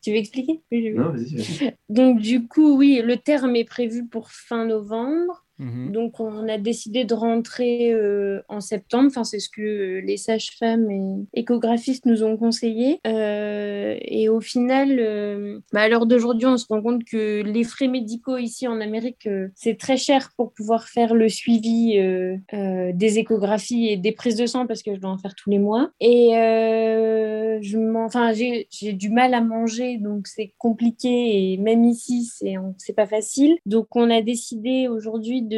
[0.02, 0.62] Tu veux expliquer?
[0.72, 1.76] Non, vas-y.
[1.88, 5.44] Donc, du coup, oui, le terme est prévu pour fin novembre.
[5.62, 5.92] Mhm.
[5.92, 9.06] Donc, on a décidé de rentrer euh, en septembre.
[9.08, 12.98] Enfin, c'est ce que les sages-femmes et échographistes nous ont conseillé.
[13.06, 17.64] Euh, et au final, euh, bah, à l'heure d'aujourd'hui, on se rend compte que les
[17.64, 21.98] frais médicaux ici en Amérique, c'est très cher pour pouvoir faire le suivi
[22.52, 25.58] des échographies et des prises de sang parce que je dois en faire tous les
[25.58, 25.90] mois.
[26.00, 26.30] Et
[27.62, 27.78] je
[28.70, 31.52] j'ai du mal à manger, donc c'est compliqué.
[31.52, 32.28] Et même ici,
[32.78, 33.56] c'est pas facile.
[33.66, 35.51] Donc, on a décidé aujourd'hui de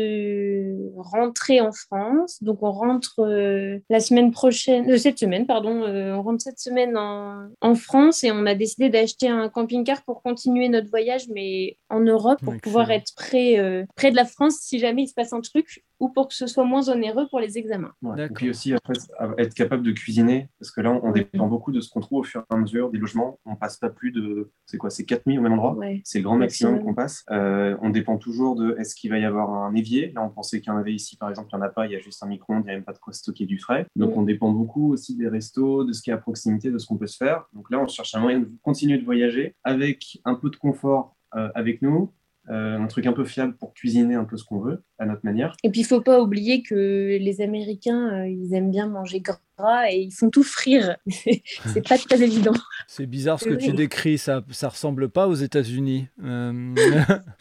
[0.97, 2.43] rentrer en France.
[2.43, 6.59] Donc, on rentre euh, la semaine prochaine, euh, cette semaine, pardon, euh, on rentre cette
[6.59, 11.29] semaine en, en, France et on a décidé d'acheter un camping-car pour continuer notre voyage,
[11.33, 15.15] mais en Europe, pour pouvoir être près, près de la France si jamais il se
[15.15, 17.93] passe un truc ou pour que ce soit moins onéreux pour les examens.
[18.19, 18.95] et puis aussi, après,
[19.39, 22.23] être capable de cuisiner, parce que là, on dépend beaucoup de ce qu'on trouve au
[22.23, 23.39] fur et à mesure des logements.
[23.45, 25.77] On passe pas plus de, c'est quoi, c'est 4000 au même endroit?
[26.05, 27.25] C'est le grand maximum qu'on passe.
[27.31, 30.13] on dépend toujours de est-ce qu'il va y avoir un évier?
[30.15, 31.87] Là, on pensait qu'il y en avait ici, par exemple, il n'y en a pas,
[31.87, 33.59] il y a juste un micro-ondes, il n'y a même pas de quoi stocker du
[33.59, 33.87] frais.
[33.97, 36.87] Donc, on dépend beaucoup aussi des restos, de ce qui est à proximité, de ce
[36.87, 37.45] qu'on peut se faire.
[37.53, 41.17] Donc là, on cherche un moyen de continuer de voyager avec un peu de confort
[41.37, 42.13] euh, avec nous,
[42.51, 45.25] euh, un truc un peu fiable pour cuisiner un peu ce qu'on veut à notre
[45.25, 45.57] manière.
[45.63, 49.41] Et puis il faut pas oublier que les Américains, euh, ils aiment bien manger gras
[49.59, 50.97] et ils font tout frire.
[51.07, 52.55] c'est pas très évident.
[52.88, 56.09] C'est bizarre ce que tu décris, ça ça ressemble pas aux États-Unis.
[56.25, 56.75] Euh,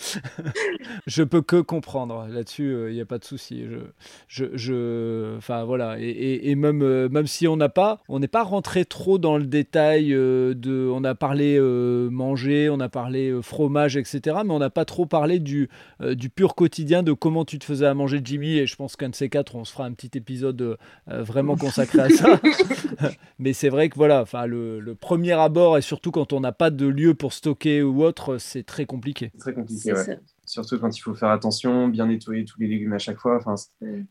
[1.07, 3.65] je peux que comprendre là-dessus, il euh, n'y a pas de souci.
[4.27, 8.43] Je, je, enfin voilà, et, et, même même si on n'a pas, on n'est pas
[8.43, 14.37] rentré trop dans le détail de, on a parlé manger, on a parlé fromage, etc.
[14.45, 17.87] Mais on n'a pas trop parlé du du pur quotidien de comment tu te faisais
[17.87, 18.57] à manger, Jimmy.
[18.57, 22.02] Et je pense qu'un de ces quatre, on se fera un petit épisode vraiment consacré
[22.03, 22.39] à ça.
[23.39, 26.51] Mais c'est vrai que voilà, enfin, le, le, premier abord, et surtout quand on n'a
[26.51, 29.31] pas de lieu pour stocker ou autre, c'est très compliqué.
[29.39, 30.19] Très compliqué, ouais.
[30.45, 33.37] Surtout quand il faut faire attention, bien nettoyer tous les légumes à chaque fois.
[33.37, 33.55] Enfin,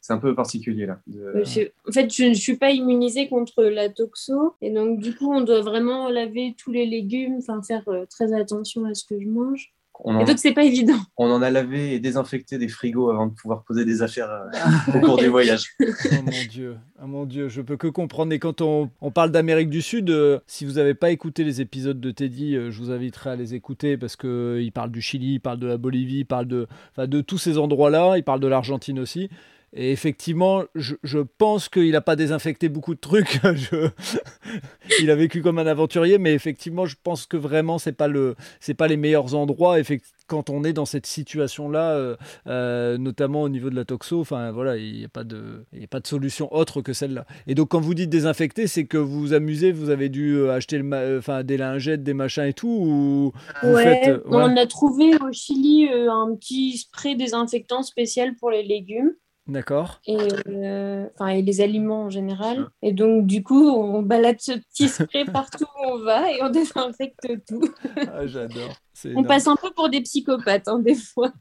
[0.01, 0.99] c'est un peu particulier là.
[1.09, 4.55] En fait, je ne suis pas immunisée contre la toxo.
[4.63, 8.33] Et donc, du coup, on doit vraiment laver tous les légumes, enfin, faire euh, très
[8.33, 9.73] attention à ce que je mange.
[10.05, 10.99] On et donc, c'est pas évident.
[11.17, 14.97] On en a lavé et désinfecté des frigos avant de pouvoir poser des affaires euh,
[14.97, 15.71] au cours des voyages.
[15.81, 15.87] oh
[16.25, 18.33] mon Dieu, oh mon Dieu, je peux que comprendre.
[18.33, 22.01] Et quand on, parle d'Amérique du Sud, euh, si vous n'avez pas écouté les épisodes
[22.01, 25.41] de Teddy, euh, je vous inviterai à les écouter parce qu'il parle du Chili, il
[25.41, 26.67] parle de la Bolivie, il parle de,
[26.99, 29.29] de tous ces endroits-là, il parle de l'Argentine aussi.
[29.75, 33.41] Et effectivement, je, pense qu'il n'a pas désinfecté beaucoup de trucs.
[35.01, 38.09] il a vécu comme un aventurier, mais effectivement, je pense que vraiment, ce n'est pas,
[38.09, 38.35] le...
[38.77, 39.79] pas les meilleurs endroits
[40.27, 44.21] quand on est dans cette situation-là, euh, euh, notamment au niveau de la toxo.
[44.21, 45.65] Enfin, voilà, il n'y a, pas de...
[45.75, 47.27] a pas de solution autre que celle-là.
[47.47, 50.53] Et donc, quand vous dites désinfecter, c'est que vous vous amusez, vous avez dû euh,
[50.53, 53.33] acheter le enfin, des lingettes, des machins et tout ou
[53.63, 59.13] ouais, on a trouvé au Chili un petit spray désinfectant spécial pour les légumes.
[59.53, 60.01] D'accord.
[60.07, 60.17] Et,
[60.49, 62.69] euh, et les aliments en général.
[62.81, 66.49] Et donc, du coup, on balade ce petit spray partout où on va et on
[66.49, 67.63] désinfecte tout.
[67.97, 68.73] Ah, j'adore.
[69.15, 71.33] On passe un peu pour des psychopathes, hein, des fois.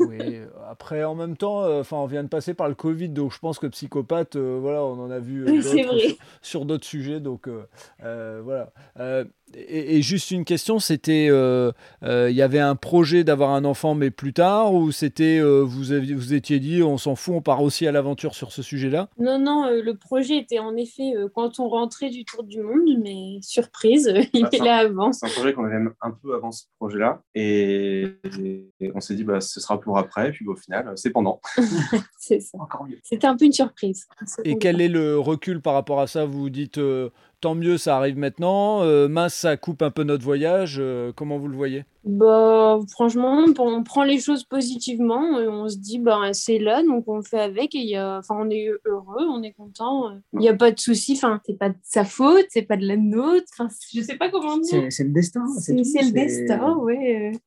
[0.00, 3.32] oui, après, en même temps, euh, enfin, on vient de passer par le Covid, donc
[3.32, 5.62] je pense que psychopathe, euh, voilà, on en a vu
[6.42, 7.48] sur, d'autres sujets, donc
[8.00, 8.72] voilà.
[9.54, 14.32] Et, juste une question, c'était, il y avait un projet d'avoir un enfant, mais plus
[14.32, 18.34] tard, ou c'était, vous, vous étiez dit, on s'en fout, on part aussi à l'aventure
[18.34, 19.08] sur ce sujet-là?
[19.18, 23.38] Non, non, le projet était en effet quand on rentrait du tour du monde, mais
[23.42, 25.12] surprise, il est là avant.
[25.12, 27.22] C'est un projet qu'on avait un peu avant ce projet-là.
[27.34, 28.16] Et,
[28.94, 30.32] on s'est dit, bah, ce sera pour après.
[30.32, 31.40] Puis au final, c'est pendant.
[32.18, 32.58] c'est ça.
[33.02, 34.06] C'était un peu une surprise.
[34.44, 36.24] Et quel est le recul par rapport à ça?
[36.24, 37.10] Vous vous dites, euh,
[37.40, 38.82] tant mieux, ça arrive maintenant.
[38.82, 40.76] Euh, mince, ça coupe un peu notre voyage.
[40.78, 41.84] Euh, comment vous le voyez?
[42.04, 47.04] Bah, franchement, on prend les choses positivement et on se dit, bah, c'est là, donc
[47.08, 50.10] on fait avec et y a, enfin, on est heureux, on est content.
[50.32, 52.86] Il n'y a pas de souci, enfin, c'est pas de sa faute, c'est pas de
[52.86, 54.86] la nôtre, enfin, je sais pas comment dire.
[54.88, 55.44] C'est le destin.
[55.58, 57.38] C'est le destin, oui.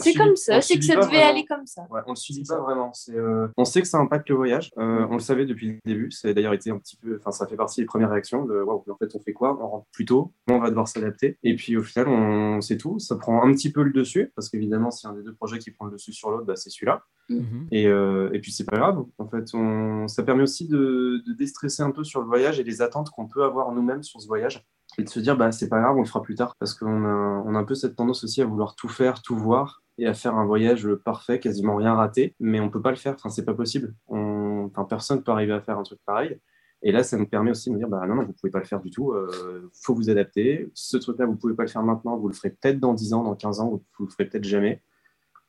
[0.00, 1.82] C'est comme ça, c'est que ça devait aller comme ça.
[1.90, 2.92] on le subit pas vraiment.
[3.08, 6.10] Euh, on sait que ça impacte le voyage, euh, on le savait depuis le début,
[6.22, 9.08] d'ailleurs été un petit peu, enfin, ça fait partie des premières réactions de, en fait,
[9.14, 9.58] on fait quoi?
[9.60, 11.38] On rentre plus tôt, on va devoir s'adapter.
[11.42, 14.48] Et puis au final, on sait tout, ça prend un petit peu le dessus, parce
[14.48, 17.02] qu'évidemment, si un des deux projets qui prend le dessus sur l'autre, bah, c'est celui-là.
[17.28, 17.66] Mhm.
[17.72, 19.04] Et, euh, et, puis, c'est pas grave.
[19.18, 20.06] En fait, on...
[20.08, 23.26] ça permet aussi de, de, déstresser un peu sur le voyage et les attentes qu'on
[23.26, 24.64] peut avoir nous-mêmes sur ce voyage.
[24.98, 26.54] Et de se dire, bah, c'est pas grave, on le fera plus tard.
[26.58, 29.36] Parce qu'on a, on a un peu cette tendance aussi à vouloir tout faire, tout
[29.36, 32.34] voir et à faire un voyage parfait, quasiment rien rater.
[32.38, 33.14] Mais on peut pas le faire.
[33.14, 33.94] Enfin, c'est pas possible.
[34.06, 34.66] On...
[34.66, 36.38] Enfin, personne peut arriver à faire un truc pareil.
[36.86, 38.52] Et là, ça nous permet aussi de nous dire, bah non, non vous ne pouvez
[38.52, 40.70] pas le faire du tout, il euh, faut vous adapter.
[40.72, 43.12] Ce truc-là, vous ne pouvez pas le faire maintenant, vous le ferez peut-être dans 10
[43.12, 44.80] ans, dans 15 ans, vous ne le ferez peut-être jamais.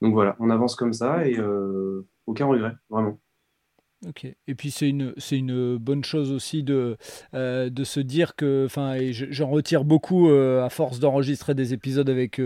[0.01, 3.19] Donc voilà, on avance comme ça et euh, aucun regret, vraiment.
[4.07, 4.25] Ok.
[4.25, 6.97] Et puis c'est une, bonne chose aussi de,
[7.35, 12.09] euh, de se dire que, enfin, et j'en retire beaucoup à force d'enregistrer des épisodes
[12.09, 12.41] avec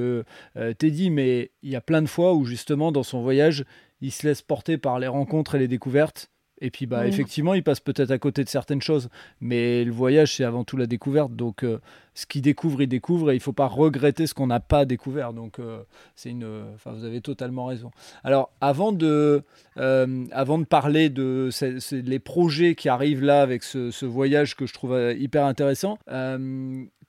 [0.79, 3.63] Teddy, mais il y a plein de fois où justement dans son voyage,
[4.01, 6.29] il se laisse porter par les rencontres et les découvertes
[6.61, 9.09] et puis, bah, effectivement, il passe peut-être à côté de certaines choses,
[9.41, 11.35] mais le voyage, c'est avant tout la découverte.
[11.35, 11.79] Donc, euh,
[12.13, 14.85] ce qu'il découvre, il découvre, et il ne faut pas regretter ce qu'on n'a pas
[14.85, 15.33] découvert.
[15.33, 15.81] Donc, euh,
[16.15, 16.45] c'est une.
[16.75, 17.89] Enfin, vous avez totalement raison.
[18.23, 19.41] Alors, avant de,
[19.77, 21.49] euh, avant de parler de
[21.91, 25.97] les projets qui arrivent là avec ce, ce, voyage que je trouve hyper intéressant,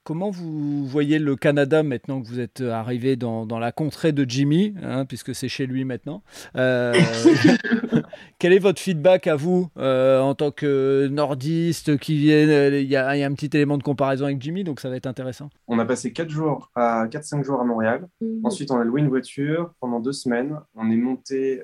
[0.05, 4.29] Comment vous voyez le Canada maintenant que vous êtes arrivé dans, dans la contrée de
[4.29, 6.23] Jimmy, hein, puisque c'est chez lui maintenant
[6.57, 6.93] euh,
[8.37, 12.89] Quel est votre feedback à vous euh, en tant que nordiste qui vient euh, Il
[12.89, 15.49] y, a un petit élément de comparaison avec Jimmy, donc ça va être intéressant.
[15.67, 18.09] On a passé 4 jours à 4-5 jours à Montréal.
[18.19, 18.41] Mhm.
[18.43, 20.59] Ensuite, on a loué une voiture pendant deux semaines.
[20.75, 21.61] On est monté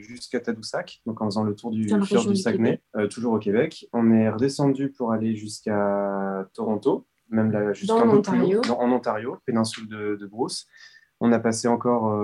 [0.00, 3.86] jusqu'à Tadoussac, donc en faisant le tour du fjord du Saguenay, toujours au Québec.
[3.94, 9.38] On est redescendu pour aller jusqu'à Toronto même là, jusqu'un peu plus haut, en Ontario,
[9.46, 10.66] péninsule de, de Bruce.
[11.20, 12.14] On a passé encore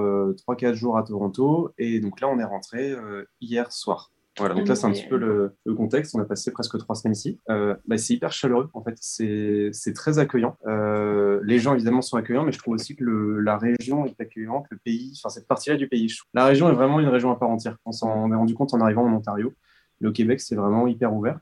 [0.49, 4.11] 3-4 euh, jours à Toronto et donc là, on est rentré euh, hier soir.
[4.38, 6.14] Voilà, donc là, c'est un petit peu le, contexte.
[6.14, 7.40] On a passé presque trois semaines ici.
[7.49, 8.95] Euh, bah, c'est hyper chaleureux, en fait.
[9.01, 10.59] C'est très accueillant.
[10.66, 14.66] les gens, évidemment, sont accueillants, mais je trouve aussi que le, la région est accueillante,
[14.71, 16.12] le pays, enfin, cette partie-là du pays.
[16.35, 17.79] La région est vraiment une région à part entière.
[17.87, 19.55] On s'en est rendu compte en arrivant en Ontario.
[20.01, 21.38] Le Québec, c'est vraiment hyper ouvert.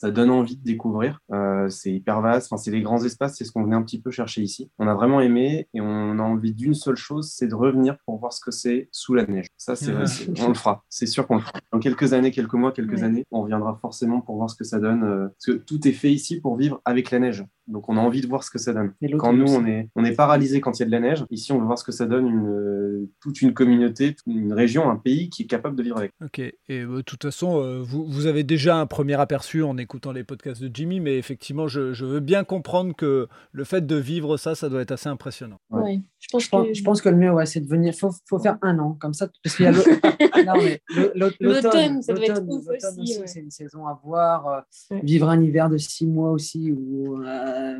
[0.00, 1.20] Ça donne envie de découvrir.
[1.30, 4.00] Euh, c'est hyper vaste, enfin, c'est les grands espaces, c'est ce qu'on venait un petit
[4.00, 4.70] peu chercher ici.
[4.78, 8.18] On a vraiment aimé et on a envie d'une seule chose, c'est de revenir pour
[8.18, 9.48] voir ce que c'est sous la neige.
[9.58, 9.92] Ça, c'est
[10.40, 11.52] on le fera, c'est sûr qu'on le fera.
[11.70, 14.80] Dans quelques années, quelques mois, quelques années, on reviendra forcément pour voir ce que ça
[14.80, 15.04] donne.
[15.04, 17.44] Euh, parce que tout est fait ici pour vivre avec la neige.
[17.70, 18.92] Donc on a envie de voir ce que ça donne.
[19.18, 21.52] Quand nous, on est, on est paralysé quand il y a de la neige, ici,
[21.52, 25.30] on veut voir ce que ça donne une, toute une communauté, une région, un pays
[25.30, 26.12] qui est capable de vivre avec.
[26.24, 29.76] Ok, et euh, de toute façon, euh, vous, vous, avez déjà un premier aperçu en
[29.76, 33.86] écoutant les podcasts de Jimmy, mais effectivement, je, je, veux bien comprendre que le fait
[33.86, 35.58] de vivre ça, ça doit être assez impressionnant.
[35.70, 36.00] Ouais.
[36.20, 36.74] Je, pense je, que...
[36.74, 37.08] je, pense, que...
[37.08, 37.92] le mieux, ouais, c'est de venir.
[37.94, 39.72] Il faut, faut, faire un an, comme ça, parce qu'il y a
[41.40, 43.20] l'automne, ça doit être ouf aussi.
[43.26, 44.46] C'est une saison à voir.
[44.48, 47.16] Euh, vivre un hiver de six mois aussi, ou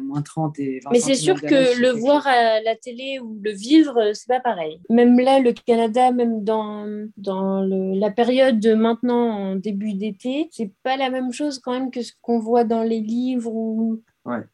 [0.02, 3.52] moins 30 et 20 Mais c'est sûr que le voir à la télé ou le
[3.52, 4.80] vivre, c'est pas pareil.
[4.88, 10.48] Même là, le Canada, même dans, dans le, la période de maintenant, en début d'été,
[10.50, 14.02] c'est pas la même chose quand même que ce qu'on voit dans les livres ou,
[14.24, 14.44] ouais.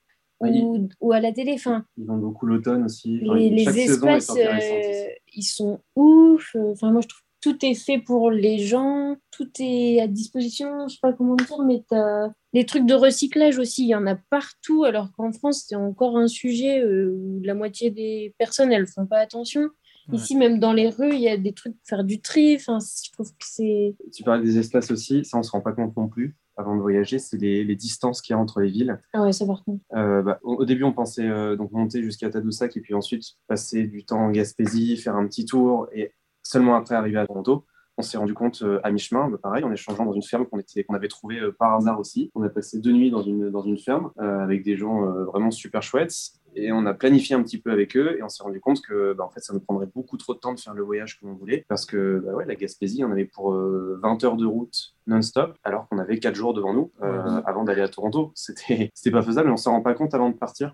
[0.41, 1.53] Ou, ou, à la télé.
[1.55, 3.19] Enfin, ils vendent beaucoup l'automne aussi.
[3.21, 6.55] Les, les espaces, euh, ils sont ouf.
[6.55, 10.95] Enfin, moi, je trouve tout est fait pour les gens, tout est à disposition, je
[10.95, 14.07] sais pas comment dire, mais tu as les trucs de recyclage aussi, il y en
[14.07, 18.73] a partout, alors qu'en France, c'est encore un sujet euh, où la moitié des personnes,
[18.73, 19.69] elles font pas attention.
[20.13, 22.55] Ici, même dans les rues, il y a des trucs pour faire du tri.
[22.55, 23.97] Enfin, je trouve que c'est.
[24.15, 26.81] Tu parlais des espaces aussi, ça, on se rend pas compte non plus avant de
[26.81, 29.01] voyager, c'est les, les, distances qu'il y a entre les villes.
[29.13, 29.85] Ah ouais, ça par contre.
[29.95, 33.87] Euh, bah, au, début, on pensait euh, donc monter jusqu'à Tadoussac et puis ensuite passer
[33.87, 37.67] du temps en Gaspésie, faire un petit tour et seulement après arriver à Toronto.
[37.99, 40.95] On s'est rendu compte euh, à mi-chemin, bah, pareil, en échangeant dans une ferme qu'on
[40.95, 42.31] avait trouvée euh, par hasard aussi.
[42.35, 45.51] On a passé deux nuits dans une, dans une ferme euh, avec des gens vraiment
[45.51, 46.15] super chouettes.
[46.55, 49.13] Et on a planifié un petit peu avec eux et on s'est rendu compte que
[49.13, 51.27] bah, en fait ça nous prendrait beaucoup trop de temps de faire le voyage que
[51.27, 54.95] l'on voulait parce que bah, ouais, la Gaspésie on avait pour 20 heures de route
[55.07, 58.33] non-stop alors qu'on avait 4 jours devant nous avant d'aller à Toronto.
[58.35, 60.73] C'était c'était pas faisable et on s'en rend pas compte avant de partir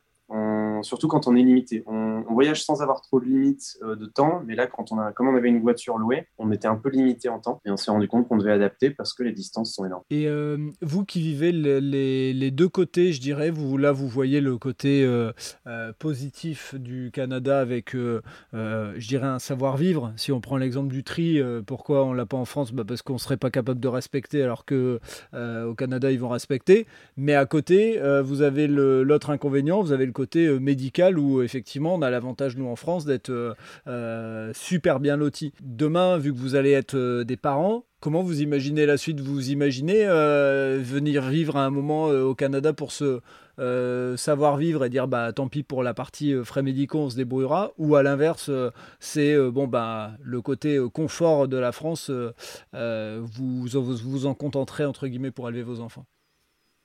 [0.82, 1.82] surtout quand on est limité.
[1.86, 5.12] On, voyage sans avoir trop de limites euh, de temps, mais là, quand on a,
[5.12, 7.76] comme on avait une voiture louée, on était un peu limité en temps et on
[7.76, 10.02] s'est rendu compte qu'on devait adapter parce que les distances sont énormes.
[10.10, 14.56] Et euh, vous qui vivez les, deux côtés, je dirais, vous là, vous voyez le
[14.58, 15.32] côté euh,
[15.98, 20.12] positif du Canada avec, je dirais, un savoir-vivre.
[20.16, 22.72] Si on prend l'exemple du tri, pourquoi on l'a pas en France?
[22.72, 25.00] Bah Parce qu'on serait pas capable de respecter, alors que
[25.34, 26.86] au Canada, ils vont respecter.
[27.16, 30.58] Mais à côté, vous avez l'autre inconvénient, vous avez le côté
[31.18, 33.54] où effectivement on a l'avantage nous en France d'être euh,
[33.86, 35.52] euh, super bien lotis.
[35.62, 39.20] Demain, vu que vous allez être euh, des parents, comment vous imaginez la suite?
[39.20, 43.20] Vous imaginez venir vivre à un moment au Canada pour se
[44.16, 47.72] savoir vivre et dire bah tant pis pour la partie frais médicaux, on se débrouillera?
[47.78, 48.50] Ou à l'inverse,
[48.98, 52.10] c'est bon bah le côté confort de la France,
[52.72, 56.06] vous, vous vous en contenterez entre guillemets pour élever vos enfants?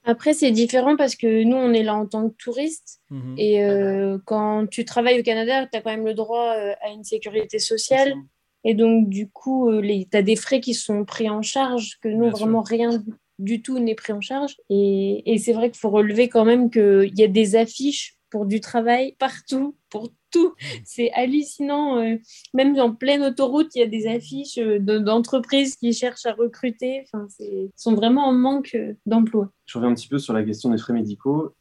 [0.08, 3.02] Après, c'est différent parce que nous, on est là en tant que touristes.
[3.10, 3.36] Mhm.
[3.38, 6.92] Et euh, quand tu travailles au Canada, tu as quand même le droit euh, à
[6.92, 8.16] une sécurité sociale.
[8.64, 12.08] Et donc, du coup, euh, tu as des frais qui sont pris en charge, que
[12.08, 13.04] nous, vraiment rien
[13.38, 14.56] du tout n'est pris en charge.
[14.70, 18.46] Et, et c'est vrai qu'il faut relever quand même qu'il y a des affiches pour
[18.46, 20.54] du travail partout, pour tout.
[20.84, 21.98] C'est hallucinant.
[21.98, 22.18] Euh,
[22.54, 27.04] même en pleine autoroute, il y a des affiches euh, d'entreprises qui cherchent à recruter.
[27.06, 27.28] Enfin,
[27.76, 29.50] sont vraiment en manque euh, d'emploi.
[29.66, 31.54] Je reviens un petit peu sur la question des frais médicaux.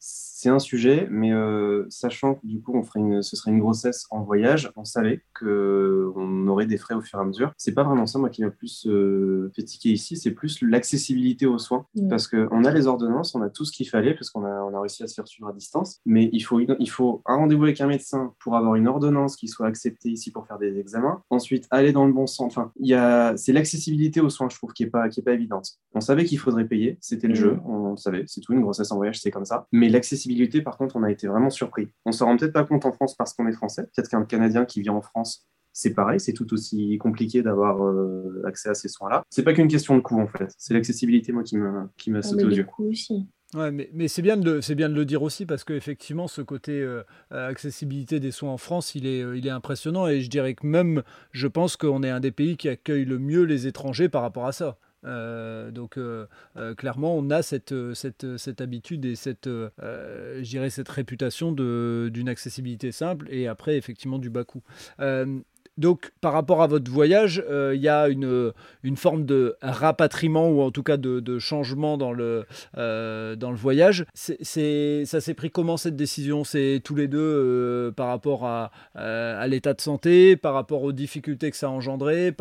[0.47, 1.33] C'est un sujet, mais
[1.89, 5.25] sachant que du coup, on ferait une, ce serait une grossesse en voyage, on savait
[5.37, 7.53] qu'on aurait des frais au fur et à mesure.
[7.57, 9.51] C'est pas vraiment ça, moi, qui m'a plus euh,
[9.85, 11.87] ici, c'est plus l'accessibilité aux soins.
[12.09, 14.73] Parce qu'on a les ordonnances, on a tout ce qu'il fallait, parce qu'on a, on
[14.73, 17.65] a réussi à se faire suivre à distance, mais il faut, il faut un rendez-vous
[17.65, 21.23] avec un médecin pour avoir une ordonnance qui soit acceptée ici pour faire des examens.
[21.29, 22.57] Ensuite, aller dans le bon sens.
[22.57, 25.25] Enfin, il y a, c'est l'accessibilité aux soins, je trouve, qui est pas, qui est
[25.25, 25.71] pas évidente.
[25.93, 27.37] On savait qu'il faudrait payer, c'était le mm.
[27.37, 28.53] jeu, on le savait, c'est tout.
[28.53, 29.67] Une grossesse en voyage, c'est comme ça.
[29.73, 31.89] Mais l'accessibilité, par contre, on a été vraiment surpris.
[32.05, 33.85] On se rend peut-être pas compte en France parce qu'on est français.
[33.95, 35.47] Peut-être qu'un Canadien qui vit en France
[35.79, 39.23] c'est pareil, c'est tout aussi compliqué d'avoir euh, accès à ces soins-là.
[39.29, 42.21] C'est pas qu'une question de coût en fait, c'est l'accessibilité moi qui m'a qui m'a
[42.21, 42.67] ah, sauté aux yeux.
[42.79, 43.27] Aussi.
[43.55, 46.81] Ouais, mais, mais c'est bien, de, bien de le dire aussi parce qu'effectivement, ce côté
[46.81, 50.55] euh, accessibilité des soins en France, il est, euh, il est impressionnant et je dirais
[50.55, 54.09] que même, je pense qu'on est un des pays qui accueille le mieux les étrangers
[54.09, 54.79] par rapport à ça.
[55.05, 55.99] Euh, donc
[56.77, 59.49] clairement, on a cette, cette, cette habitude et cette,
[60.43, 64.63] cette réputation d'une accessibilité simple et après effectivement du bas coût.
[65.79, 70.49] Donc, par rapport à votre voyage, euh, il y a une, une, forme de rapatriement
[70.49, 72.47] ou en tout cas de, changement dans le,
[72.79, 74.07] euh, dans le voyage.
[74.15, 74.35] Ça
[75.21, 76.45] s'est pris comment cette décision?
[76.45, 78.71] C'est tous les deux euh, par rapport à,
[79.49, 82.35] l'état de santé, par rapport aux difficultés que ça a engendré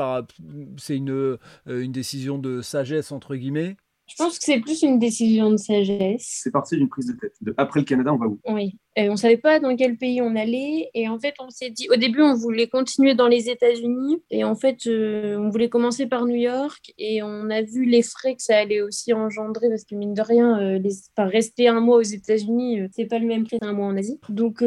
[0.77, 3.75] C'est une, une décision de sagesse, entre guillemets?
[4.07, 6.41] Je pense que c'est plus une décision de sagesse.
[6.43, 7.33] C'est parti d'une prise de tête.
[7.41, 8.39] De, après le Canada, on va où?
[8.47, 8.77] Oui.
[8.97, 10.89] on ne savait pas dans quel pays on allait.
[10.93, 14.21] Et en fait, on s'est dit, au début, on voulait continuer dans les États-Unis.
[14.29, 16.93] Et en fait, euh, on voulait commencer par New York.
[16.99, 19.69] Et on a vu les frais que ça allait aussi engendrer.
[19.69, 23.17] Parce que mine de rien, euh, les, rester un mois aux États-Unis, euh, c'est pas
[23.17, 24.19] le même prix qu'un mois en Asie.
[24.30, 24.63] Donc,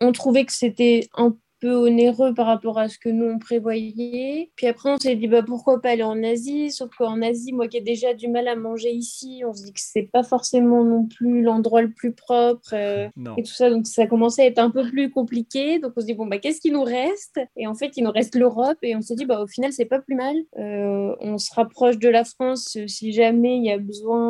[0.00, 1.34] on trouvait que c'était un
[1.68, 4.50] onéreux par rapport à ce que nous on prévoyait.
[4.56, 6.70] Puis après, on s'est dit bah, pourquoi pas aller en Asie?
[6.70, 9.72] Sauf qu'en Asie, moi qui ai déjà du mal à manger ici, on se dit
[9.72, 13.70] que c'est pas forcément non plus l'endroit le plus propre euh, et tout ça.
[13.70, 15.78] Donc ça commençait à être un peu plus compliqué.
[15.78, 17.40] Donc on se dit bon, bah, qu'est-ce qui nous reste?
[17.56, 18.78] Et en fait, il nous reste l'Europe.
[18.82, 20.36] Et on s'est dit bah, au final, c'est pas plus mal.
[20.58, 24.24] Euh, on se rapproche de la France euh, si jamais il y a besoin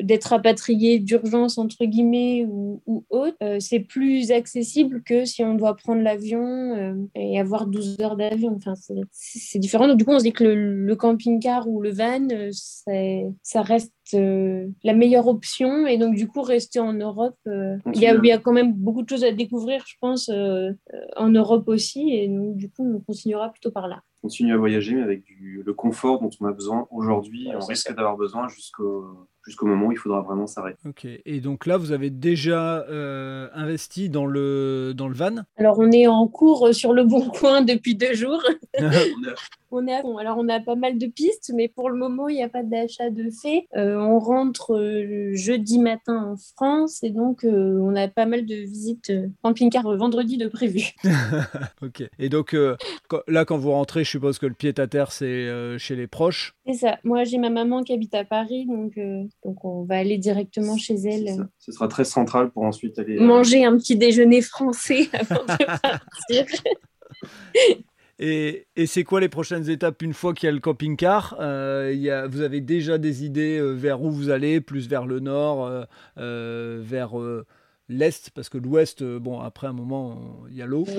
[0.00, 3.36] d'être rapatrié d'urgence, entre guillemets, ou, ou autre.
[3.60, 8.54] c'est plus accessible que si on doit prendre l'avion euh, et avoir 12 heures d'avion.
[8.56, 8.74] Enfin,
[9.10, 9.88] c'est différent.
[9.88, 12.50] Donc, du coup, on se dit que le, camping-car ou le van, euh,
[13.42, 15.86] ça reste euh, la meilleure option.
[15.86, 18.72] Et donc, du coup, rester en Europe, il y, a, il, y a, quand même
[18.72, 20.30] beaucoup de choses à découvrir, je pense,
[21.16, 22.10] en Europe aussi.
[22.10, 24.02] Et donc, du coup, on continuera plutôt par là.
[24.20, 27.48] Continuer à voyager, mais avec du, le confort dont on a besoin aujourd'hui.
[27.54, 30.78] on risque d'avoir besoin jusqu'au jusqu'au moment où il faudra vraiment s'arrêter.
[30.86, 31.06] Ok.
[31.24, 35.42] Et donc là, vous avez déjà euh, investi dans le, dans le van?
[35.56, 38.42] Alors, on est en cours sur le bon coin depuis deux jours.
[39.70, 42.42] on est Alors, on a pas mal de pistes, mais pour le moment, il n'y
[42.42, 43.66] a pas d'achat de fait.
[43.76, 48.54] Euh, on rentre euh, jeudi matin en France et donc on a pas mal de
[48.54, 49.12] visites
[49.42, 50.92] camping-car vendredi de prévu.
[51.82, 52.04] ok.
[52.18, 52.56] Et donc
[53.26, 56.54] là, quand vous rentrez, je suppose que le pied à terre, c'est chez les proches?
[56.66, 56.98] C'est ça.
[57.04, 58.98] Moi, j'ai ma maman qui habite à Paris, donc
[59.44, 61.48] donc on va aller directement chez elle.
[61.58, 65.64] Ce sera très central pour ensuite aller euh, manger un petit déjeuner français avant de
[65.64, 66.46] partir.
[68.18, 72.42] Et, c'est quoi les prochaines étapes une fois qu'il y a le camping-car euh, Vous
[72.42, 77.16] avez déjà des idées euh, vers où vous allez, plus vers le nord, vers
[77.92, 80.84] l'est, parce que l'ouest, bon, après un moment, il y a l'eau.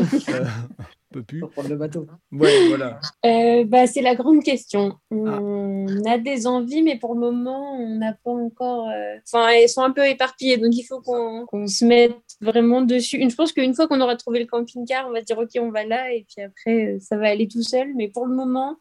[1.14, 1.40] peut plus.
[1.40, 2.08] prendre le bateau.
[2.32, 3.00] Ouais, voilà.
[3.26, 4.98] Euh, bah, c'est la grande question.
[5.12, 6.14] On ah.
[6.14, 8.90] a des envies, mais pour le moment, on n'a pas encore.
[8.90, 13.22] Euh, enfin, elles sont un peu éparpillées, donc il faut qu'on se mette vraiment dessus.
[13.22, 15.86] Je pense qu'une fois qu'on aura trouvé le camping-car, on va dire ok, on va
[15.86, 17.94] là, et puis après, ça va aller tout seul.
[17.96, 18.78] Mais pour le moment,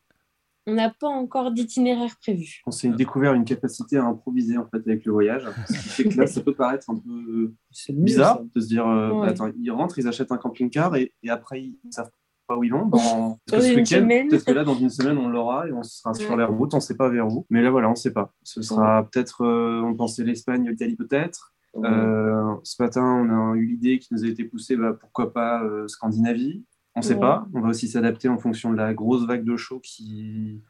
[0.66, 2.62] on n'a pas encore d'itinéraire prévu.
[2.66, 6.08] On s'est découvert une capacité à improviser en fait avec le voyage, ce qui fait
[6.08, 7.52] que là, ça peut paraître un peu
[7.90, 11.30] bizarre de se dire, euh, bah, attends, ils rentrent, ils achètent un camping-car et, et
[11.30, 12.10] après ils savent
[12.46, 12.86] pas où ils vont.
[12.86, 13.38] Dans...
[13.46, 16.78] Peut-être que là, dans une semaine, on l'aura et on sera sur les routes, on
[16.78, 17.46] ne sait pas vers où.
[17.50, 18.32] Mais là, voilà, on ne sait pas.
[18.42, 21.52] Ce sera peut-être, euh, on pensait l'Espagne, l'Italie peut-être.
[21.76, 25.62] Euh, ce matin, on a eu l'idée qui nous a été poussée, bah, pourquoi pas
[25.62, 26.64] euh, Scandinavie.
[26.94, 27.46] On ne sait pas.
[27.54, 30.62] On va aussi s'adapter en fonction de la grosse vague de chaud qui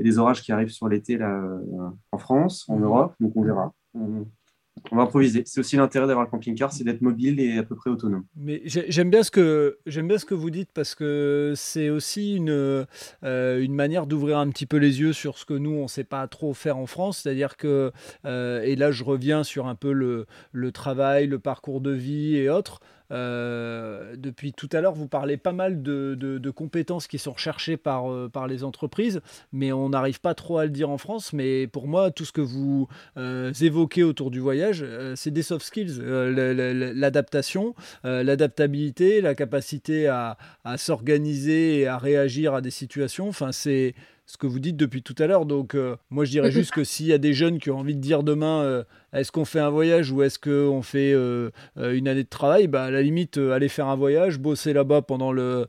[0.00, 1.42] et des orages qui arrivent sur l'été là
[2.12, 3.14] en France, en Europe.
[3.20, 3.74] Donc on verra
[4.90, 5.42] on va improviser.
[5.46, 8.24] C'est aussi l'intérêt d'avoir le camping-car, c'est d'être mobile et à peu près autonome.
[8.36, 12.36] Mais j'aime bien ce que j'aime bien ce que vous dites parce que c'est aussi
[12.36, 15.88] une euh, une manière d'ouvrir un petit peu les yeux sur ce que nous on
[15.88, 17.18] sait pas trop faire en France.
[17.18, 17.92] C'est-à-dire que
[18.24, 22.36] euh, et là je reviens sur un peu le, le travail, le parcours de vie
[22.36, 22.80] et autres.
[23.10, 28.10] Euh, depuis tout à l'heure, vous parlez pas mal de, compétences qui sont recherchées par,
[28.10, 29.20] euh, par les entreprises,
[29.52, 31.32] mais on n'arrive pas trop à le dire en France.
[31.32, 34.84] Mais pour moi, tout ce que vous euh, évoquez autour du voyage,
[35.14, 36.00] c'est des soft skills.
[36.00, 40.36] L'adaptation, l'adaptabilité, la capacité à
[40.76, 43.28] s'organiser et à réagir à des situations.
[43.28, 43.94] Enfin, c'est
[44.28, 45.46] ce que vous dites depuis tout à l'heure.
[45.46, 47.94] Donc, euh, moi, je dirais juste que s'il y a des jeunes qui ont envie
[47.94, 52.06] de dire demain, euh, est-ce qu'on fait un voyage ou est-ce qu'on fait euh, une
[52.06, 55.66] année de travail, bah, à la limite, allez faire un voyage, bosser là-bas pendant, le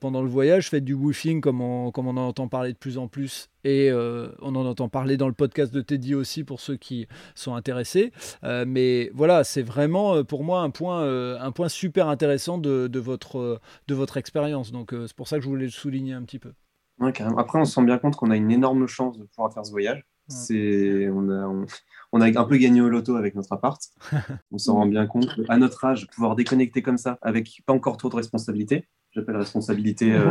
[0.00, 2.98] pendant le voyage, faites du woofing comme on, comme on en entend parler de plus
[2.98, 3.48] en plus.
[3.64, 7.54] Et on en entend parler dans le podcast de Teddy aussi pour ceux qui sont
[7.54, 8.12] intéressés.
[8.44, 11.02] mais voilà, c'est vraiment pour moi un point,
[11.40, 14.70] un point super intéressant de, de votre, de votre expérience.
[14.70, 16.52] Donc c'est pour ça que je voulais le souligner un petit peu.
[17.00, 19.70] Après, on se rend bien compte qu'on a une énorme chance de pouvoir faire ce
[19.70, 20.04] voyage.
[20.28, 21.66] C'est, on, a,
[22.12, 23.80] on, a un peu gagné au loto avec notre appart.
[24.50, 25.28] on s'en rend bien compte.
[25.48, 28.86] À notre âge, pouvoir déconnecter comme ça, avec pas encore trop de responsabilités.
[29.12, 30.30] J'appelle responsabilité euh,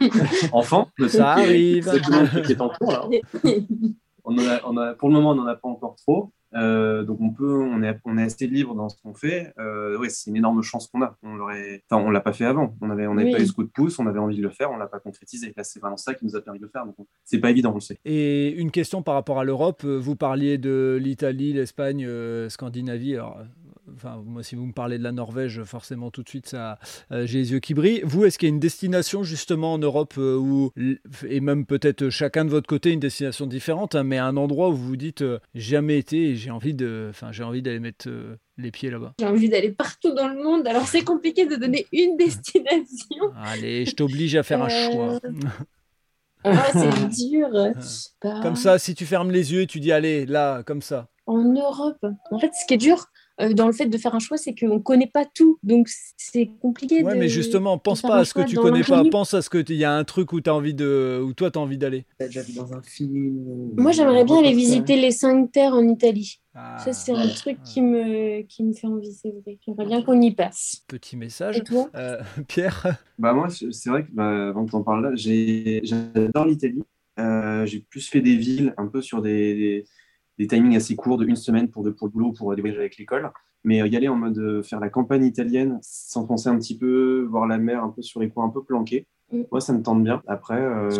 [0.52, 0.88] enfant.
[1.08, 1.90] Ça arrive.
[4.30, 6.34] On, on a, pour le moment, on n'en a pas encore trop.
[6.54, 9.52] Euh, donc on peut, on est, on est assez libre dans ce qu'on fait.
[9.58, 11.16] Euh, ouais, c'est une énorme chance qu'on a.
[11.22, 12.76] On l'aurait, enfin, on l'a pas fait avant.
[12.80, 14.50] On avait, on n'avait pas eu ce coup de pouce, on avait envie de le
[14.50, 15.52] faire, on l'a pas concrétisé.
[15.56, 16.86] Là, c'est vraiment ça qui nous a permis de le faire.
[16.86, 17.98] Donc c'est pas évident, on le sait.
[18.04, 19.84] Et une question par rapport à l'Europe.
[19.84, 23.14] Vous parliez de l'Italie, l'Espagne, euh, Scandinavie.
[23.14, 23.38] Alors
[23.94, 26.78] enfin, moi, si vous me parlez de la Norvège, forcément, tout de suite, ça,
[27.10, 28.02] j'ai les yeux qui brillent.
[28.04, 30.70] Vous, est-ce qu'il y a une destination justement en Europe où,
[31.28, 34.72] et même peut-être chacun de votre côté, une destination différente, hein, mais un endroit où
[34.72, 35.24] vous vous dites,
[35.54, 38.08] jamais été et j'ai envie de, enfin, j'ai envie d'aller mettre
[38.56, 41.86] les pieds là-bas J'ai envie d'aller partout dans le monde, alors c'est compliqué de donner
[41.92, 43.32] une destination.
[43.42, 45.20] Allez, je t'oblige à faire un choix.
[46.44, 47.48] Ah, c'est dur.
[48.42, 51.08] Comme ça, si tu fermes les yeux et tu dis allez, là, comme ça.
[51.28, 52.04] En Europe.
[52.30, 53.06] En fait, ce qui est dur,
[53.40, 55.58] euh, dans le fait de faire un choix, c'est qu'on ne connaît pas tout.
[55.62, 57.04] Donc, c'est compliqué.
[57.04, 59.04] Ouais, mais justement, pense pas à ce que tu connais pas.
[59.04, 61.22] Pense à ce que il y a un truc où, as envie de...
[61.22, 62.06] où toi, tu as envie d'aller.
[62.18, 63.72] déjà vu dans un film.
[63.76, 66.40] Moi, j'aimerais bien aller visiter les cinq terres en Italie.
[66.54, 69.58] Ah, ça, c'est un truc qui me, qui me fait envie, c'est vrai.
[69.64, 70.82] J'aimerais bien qu'on y passe.
[70.88, 71.58] Petit message.
[71.58, 75.04] Et toi euh, Pierre bah Moi, c'est vrai que bah, avant que tu en parles
[75.04, 76.82] là, j'adore l'Italie.
[77.20, 79.84] Euh, j'ai plus fait des villes, un peu sur des des
[80.46, 82.96] timings assez courts de une semaine pour, de, pour le boulot, pour des voyages avec
[82.96, 83.30] l'école.
[83.64, 87.26] Mais euh, y aller en mode euh, faire la campagne italienne, s'enfoncer un petit peu,
[87.28, 89.06] voir la mer un peu sur les coins un peu planqués.
[89.32, 89.42] Mm.
[89.50, 90.22] Moi, ça me tente bien.
[90.26, 90.90] Après, euh,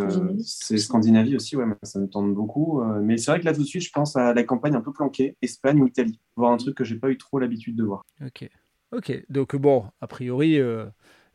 [0.40, 2.82] c'est Scandinavie aussi, ouais, ça me tente beaucoup.
[3.02, 4.92] mais c'est vrai que là, tout de suite, je pense à la campagne un peu
[4.92, 6.20] planquée, Espagne ou Italie.
[6.36, 8.04] Voir un truc que j'ai pas eu trop l'habitude de voir.
[8.24, 8.48] Ok.
[8.92, 9.22] Ok.
[9.28, 10.58] Donc, bon, a priori,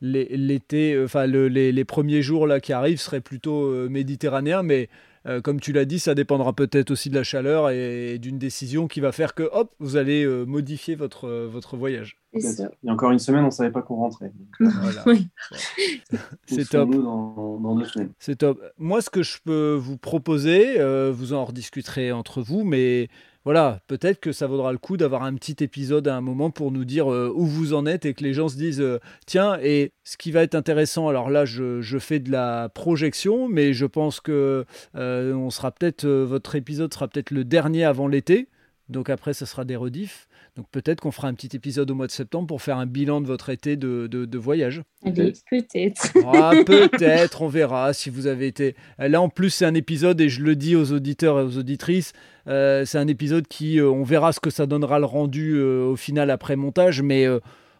[0.01, 4.89] l'été, enfin, les, les, premiers jours là qui arrivent seraient plutôt méditerranéens, mais
[5.25, 8.87] euh, comme tu l'as dit, ça dépendra peut-être aussi de la chaleur et, d'une décision
[8.87, 12.17] qui va faire que, hop, vous allez euh, modifier votre, euh, votre voyage.
[12.33, 14.33] Il y a encore une semaine, on ne savait pas qu'on rentrait.
[16.47, 16.89] C'est top.
[18.19, 18.59] C'est top.
[18.77, 20.77] Moi, ce que je peux vous proposer,
[21.11, 23.07] vous en rediscuterez entre vous, mais
[23.45, 26.71] voilà, peut-être que ça vaudra le coup d'avoir un petit épisode à un moment pour
[26.71, 29.57] nous dire euh, où vous en êtes et que les gens se disent euh, tiens,
[29.61, 33.85] et ce qui va être intéressant, alors là je, fais de la projection, mais je
[33.85, 34.65] pense que
[34.95, 38.47] euh, on sera peut-être votre épisode sera peut-être le dernier avant l'été,
[38.89, 40.27] donc après ce sera des rediffs.
[40.55, 43.21] Donc peut-être qu'on fera un petit épisode au mois de septembre pour faire un bilan
[43.21, 44.83] de votre été de, de, voyage.
[45.49, 46.09] peut-être.
[46.31, 48.75] Ah, peut-être, on verra si vous avez été.
[48.99, 52.13] Là en plus c'est un épisode et je le dis aux auditeurs et aux auditrices,
[52.47, 55.85] euh, c'est un épisode qui, euh, on verra ce que ça donnera le rendu euh,
[55.85, 57.25] au final après montage, mais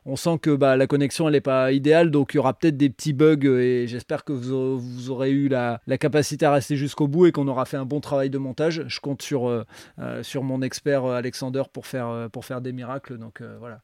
[0.05, 2.89] on sent que bah, la connexion n'est pas idéale, donc il y aura peut-être des
[2.89, 7.31] petits bugs et j'espère que vous, aurez eu la, capacité à rester jusqu'au bout et
[7.31, 8.83] qu'on aura fait un bon travail de montage.
[8.87, 9.63] Je compte sur, euh,
[9.99, 13.17] euh, sur mon expert euh, Alexander pour faire, pour faire des miracles.
[13.17, 13.79] Donc voilà.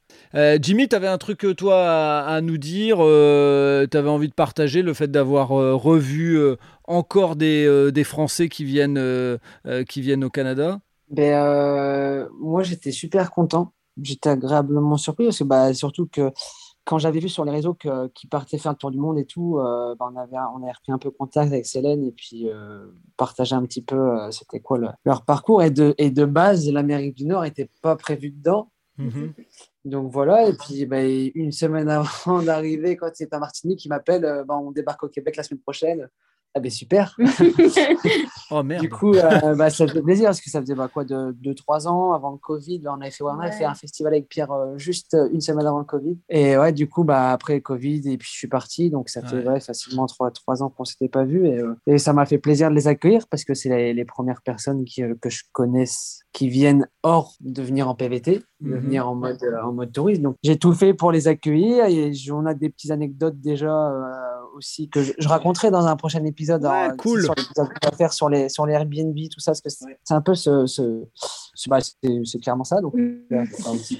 [0.61, 4.93] Jimmy, tu avais un truc toi à, nous dire, tu avais envie de partager le
[4.93, 6.39] fait d'avoir revu
[6.85, 9.01] encore des, des, Français qui viennent,
[9.87, 10.79] qui viennent au Canada?
[11.09, 16.31] Ben, moi j'étais super content j'étais agréablement surpris parce que bah, surtout que
[16.89, 19.59] quand j'avais vu sur les réseaux qu'ils partaient faire un tour du monde et tout,
[19.59, 22.87] euh, bah, on, avait, on avait repris un peu contact avec Célène et puis euh,
[23.15, 25.61] partagé un petit peu euh, c'était quoi leur parcours.
[25.61, 28.71] Et de, et de base, l'Amérique du Nord n'était pas prévue dedans.
[28.97, 29.33] Mm-hmm.
[29.85, 31.89] Donc voilà, et puis bah, une semaine
[32.25, 35.61] avant d'arriver, quand c'est un Martinique qui m'appelle, bah, on débarque au Québec la semaine
[35.61, 36.09] prochaine.
[36.55, 37.15] Ah ben super.
[38.51, 38.81] oh merde.
[38.81, 41.87] Du coup, euh, bah, ça fait plaisir parce que ça faisait bah, quoi de 2-3
[41.87, 42.81] ans avant le Covid.
[42.87, 45.67] on avait fait, on avait fait un festival avec Pierre euh, juste euh, une semaine
[45.67, 46.17] avant le Covid.
[46.27, 48.89] Et ouais, du coup, bah, après le Covid, et puis je suis parti.
[48.89, 49.59] Donc ça fait ouais.
[49.59, 51.47] facilement 3, 3 ans qu'on ne s'était pas vu.
[51.47, 54.41] Et, et, ça m'a fait plaisir de les accueillir parce que c'est les, les, premières
[54.41, 58.79] personnes qui, que je connaisse qui viennent hors de venir en PVT, de mhm.
[58.79, 60.21] venir en mode, en mode touriste.
[60.21, 63.91] Donc j'ai tout fait pour les accueillir et on a des petites anecdotes déjà
[64.55, 66.38] aussi que je, raconterai dans un prochain épisode.
[66.47, 67.23] Hein, cool.
[67.23, 70.13] Sur l'épisode qu'on va faire sur les, sur les Airbnb, tout ça, parce que c'est
[70.13, 70.65] un peu ce.
[70.65, 71.05] ce,
[71.67, 72.81] bah, c'est clairement ça.
[72.81, 73.97] Donc, euh, un petit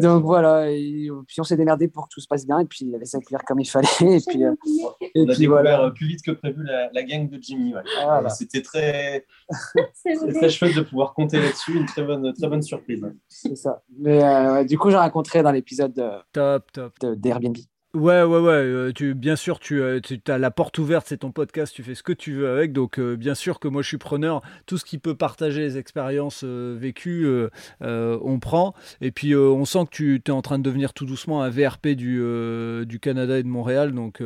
[0.00, 0.70] donc voilà.
[0.70, 2.60] Et, puis on s'est démerdé pour que tout se passe bien.
[2.60, 3.88] Et puis il avait s'accueillir comme il fallait.
[4.00, 4.54] Et puis, euh,
[5.16, 7.74] on a découvert euh, plus vite que prévu la, la gang de Jimmy.
[8.28, 9.26] C'était très,
[10.34, 11.76] très chouette de pouvoir compter là-dessus.
[11.76, 13.04] Une très bonne, très bonne surprise.
[13.28, 13.82] C'est ça.
[13.98, 16.00] Mais du coup, j'ai raconté dans l'épisode
[16.32, 16.94] top, top.
[17.16, 17.56] d'Airbnb.
[17.92, 18.52] Ouais, ouais, ouais.
[18.52, 21.82] Euh, tu, bien sûr, tu, euh, tu as la porte ouverte, c'est ton podcast, tu
[21.82, 22.72] fais ce que tu veux avec.
[22.72, 24.42] Donc, euh, bien sûr que moi, je suis preneur.
[24.66, 27.26] Tout ce qui peut partager les expériences vécues,
[27.80, 28.74] on prend.
[29.00, 31.88] Et puis, on sent que tu es en train de devenir tout doucement un VRP
[31.88, 32.22] du,
[32.86, 33.92] du Canada et de Montréal.
[33.92, 34.22] Donc,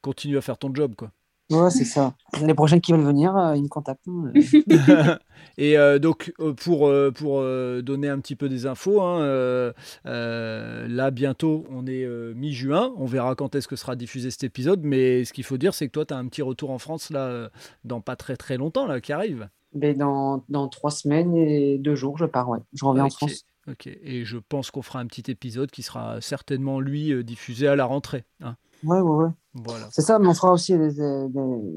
[0.00, 1.10] continue à faire ton job, quoi.
[1.52, 2.14] Ouais, c'est ça.
[2.40, 4.08] Les prochains qui veulent venir, euh, ils me contactent.
[4.08, 4.32] Hein.
[5.58, 7.42] et euh, donc, euh, pour, pour
[7.82, 9.72] donner un petit peu des infos, hein,
[10.04, 12.92] là, bientôt, on est mi-juin.
[12.96, 14.80] On verra quand est-ce que sera diffusé cet épisode.
[14.82, 17.10] Mais ce qu'il faut dire, c'est que toi, tu as un petit retour en France,
[17.10, 17.50] là,
[17.84, 19.48] dans pas très très longtemps, là, qui arrive.
[19.74, 22.58] Mais dans, dans trois semaines et deux jours, je pars, ouais.
[22.72, 23.44] Je reviens en France.
[23.68, 27.76] Ok, et je pense qu'on fera un petit épisode qui sera certainement, lui, diffusé à
[27.76, 28.24] la rentrée.
[28.40, 28.56] Hein.
[28.82, 29.30] Ouais, ouais, ouais.
[29.54, 29.88] Voilà.
[29.90, 30.74] C'est ça, mais on fera aussi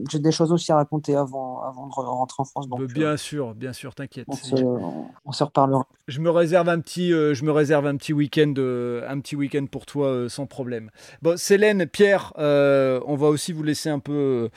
[0.09, 2.69] j'ai des choses aussi à raconter avant, avant de rentrer en France.
[2.69, 4.27] Donc, euh, bien sûr, bien sûr, t'inquiète.
[5.25, 5.85] On, se reparlera.
[6.07, 9.35] Je me réserve un petit, euh, je me réserve un petit week-end, euh, un petit
[9.35, 10.89] week-end pour toi sans problème.
[11.21, 14.49] Bon, Célène, Pierre, on va aussi vous laisser un peu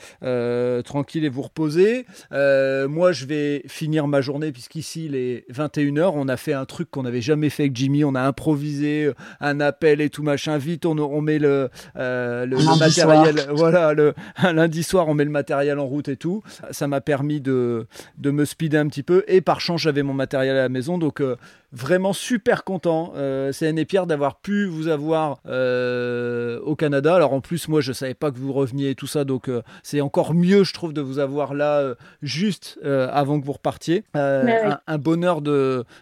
[0.85, 2.05] tranquille et vous reposer.
[2.31, 6.11] moi, je vais finir ma journée puisqu'ici il est 21h.
[6.15, 8.05] On a fait un truc qu'on n'avait jamais fait avec Jimmy.
[8.05, 9.11] On a improvisé
[9.41, 10.57] un appel et tout machin.
[10.57, 13.08] Vite, on, on met le, le matériel
[13.51, 16.43] voilà, le, un lundi soir, on met le matériel en route et tout.
[16.71, 17.87] Ça m'a permis de,
[18.17, 19.23] de me speeder un petit peu.
[19.27, 20.97] Et par chance, j'avais mon matériel à la maison.
[20.97, 21.35] Donc, euh,
[21.71, 27.15] vraiment super content, euh, c'est et Pierre, d'avoir pu vous avoir euh, au Canada.
[27.15, 29.23] Alors, en plus, moi, je savais pas que vous reveniez et tout ça.
[29.23, 29.49] Donc,
[29.83, 34.03] c'est encore mieux, je trouve, de vous avoir là juste avant que vous repartiez.
[34.15, 35.41] Un, un, bonheur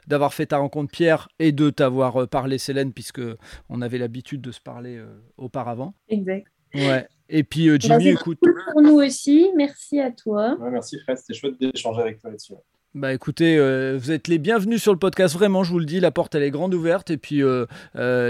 [0.08, 3.22] d'avoir fait ta rencontre, Pierre, et de t'avoir parlé, Célène, puisque
[3.70, 4.99] on avait l'habitude de se parler
[5.38, 5.93] auparavant.
[6.10, 6.47] Exact.
[6.74, 7.07] Ouais.
[7.30, 8.39] Et puis euh, Jimmy, écoute.
[8.39, 10.57] Pour nous aussi, merci à toi.
[10.72, 12.53] merci Fred, c'était chouette d'échanger avec toi là-dessus.
[12.93, 15.99] Bah écoutez, euh, vous êtes les bienvenus sur le podcast, vraiment, je vous le dis,
[15.99, 17.65] la porte elle est grande ouverte et puis euh,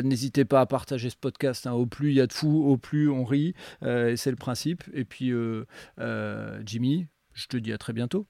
[0.01, 1.67] n'hésitez pas à partager ce podcast.
[1.67, 1.73] Hein.
[1.73, 3.53] Au plus il y a de fous, au plus on rit,
[3.85, 4.83] et c'est le principe.
[4.93, 5.31] Et puis
[6.65, 8.25] Jimmy, je te dis à très bientôt.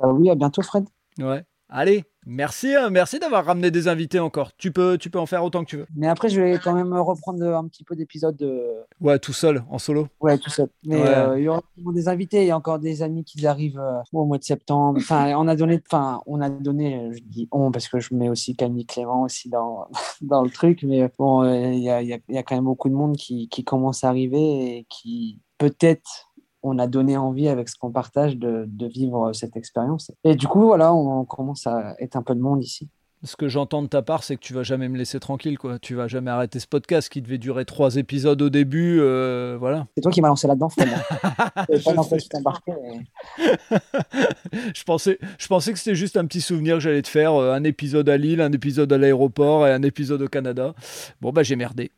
[0.00, 0.84] oui, à bientôt Fred.
[1.18, 1.44] Ouais.
[1.70, 4.56] Allez, merci, hein, merci d'avoir ramené des invités encore.
[4.56, 5.86] Tu peux, tu peux en faire autant que tu veux.
[5.94, 8.36] Mais après, je vais quand même reprendre un petit peu d'épisodes.
[8.36, 8.76] De...
[9.02, 10.08] Ouais, tout seul, en solo.
[10.20, 10.68] Ouais, tout seul.
[10.86, 11.60] Mais euh, il y aura
[11.92, 12.42] des invités.
[12.42, 14.98] Il y a encore des amis qui arrivent euh, au mois de septembre.
[14.98, 17.10] Enfin, on a donné, enfin, on a donné.
[17.12, 19.88] Je dis on parce que je mets aussi Camille Clément aussi dans
[20.22, 20.82] dans le truc.
[20.84, 23.62] Mais bon, euh, il y, a, y, a, quand même beaucoup de monde qui, qui
[23.62, 26.27] commence à arriver et qui peut-être
[26.62, 30.10] on a donné envie avec ce qu'on partage de, vivre cette expérience.
[30.24, 32.88] Et du coup, voilà, on commence à être un peu de monde ici.
[33.24, 35.80] Ce que j'entends de ta part, c'est que tu vas jamais me laisser tranquille, quoi.
[35.80, 39.88] Tu vas jamais arrêter ce podcast qui devait durer trois épisodes au début, euh, voilà.
[39.96, 40.78] C'est toi qui m'as lancé là-dedans, je,
[44.74, 47.54] je pensais, je pensais que c'était juste un petit souvenir que j'allais te faire, euh,
[47.54, 50.74] un épisode à Lille, un épisode à l'aéroport et un épisode au Canada.
[51.20, 51.90] Bon bah j'ai merdé.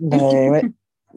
[0.00, 0.72] Ben ouais.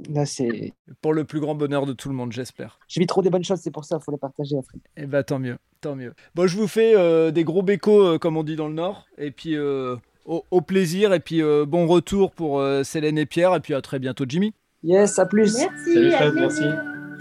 [0.10, 0.74] Là, c'est.
[1.02, 2.80] Pour le plus grand bonheur de tout le monde, j'espère.
[2.88, 4.84] J'ai vis trop des bonnes choses, c'est pour ça, il faut les partager, Afrique.
[4.96, 6.14] Eh bah, tant mieux, tant mieux.
[6.36, 9.06] Bon, je vous fais euh, des gros bécos, euh, comme on dit dans le Nord.
[9.18, 9.96] Et puis, euh,
[10.26, 11.14] au, plaisir.
[11.14, 13.56] Et puis, bon retour pour Célène et Pierre.
[13.56, 14.54] Et puis, à très bientôt, Jimmy.
[14.84, 15.58] Yes, à plus.
[15.58, 15.94] Merci.
[15.94, 16.64] Salut, merci.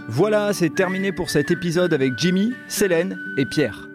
[0.08, 3.88] Voilà, c'est terminé pour cet épisode avec Jimmy, Célène et Pierre.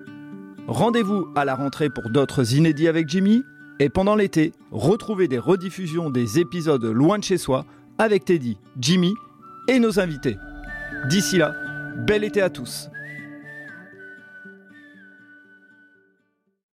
[0.68, 3.44] Rendez-vous à la rentrée pour d'autres inédits avec Jimmy.
[3.80, 7.66] Et pendant l'été, retrouvez des rediffusions des épisodes loin de chez soi
[8.02, 9.14] avec Teddy, Jimmy
[9.68, 10.36] et nos invités.
[11.08, 11.54] D'ici là,
[11.95, 12.89] bel été à tous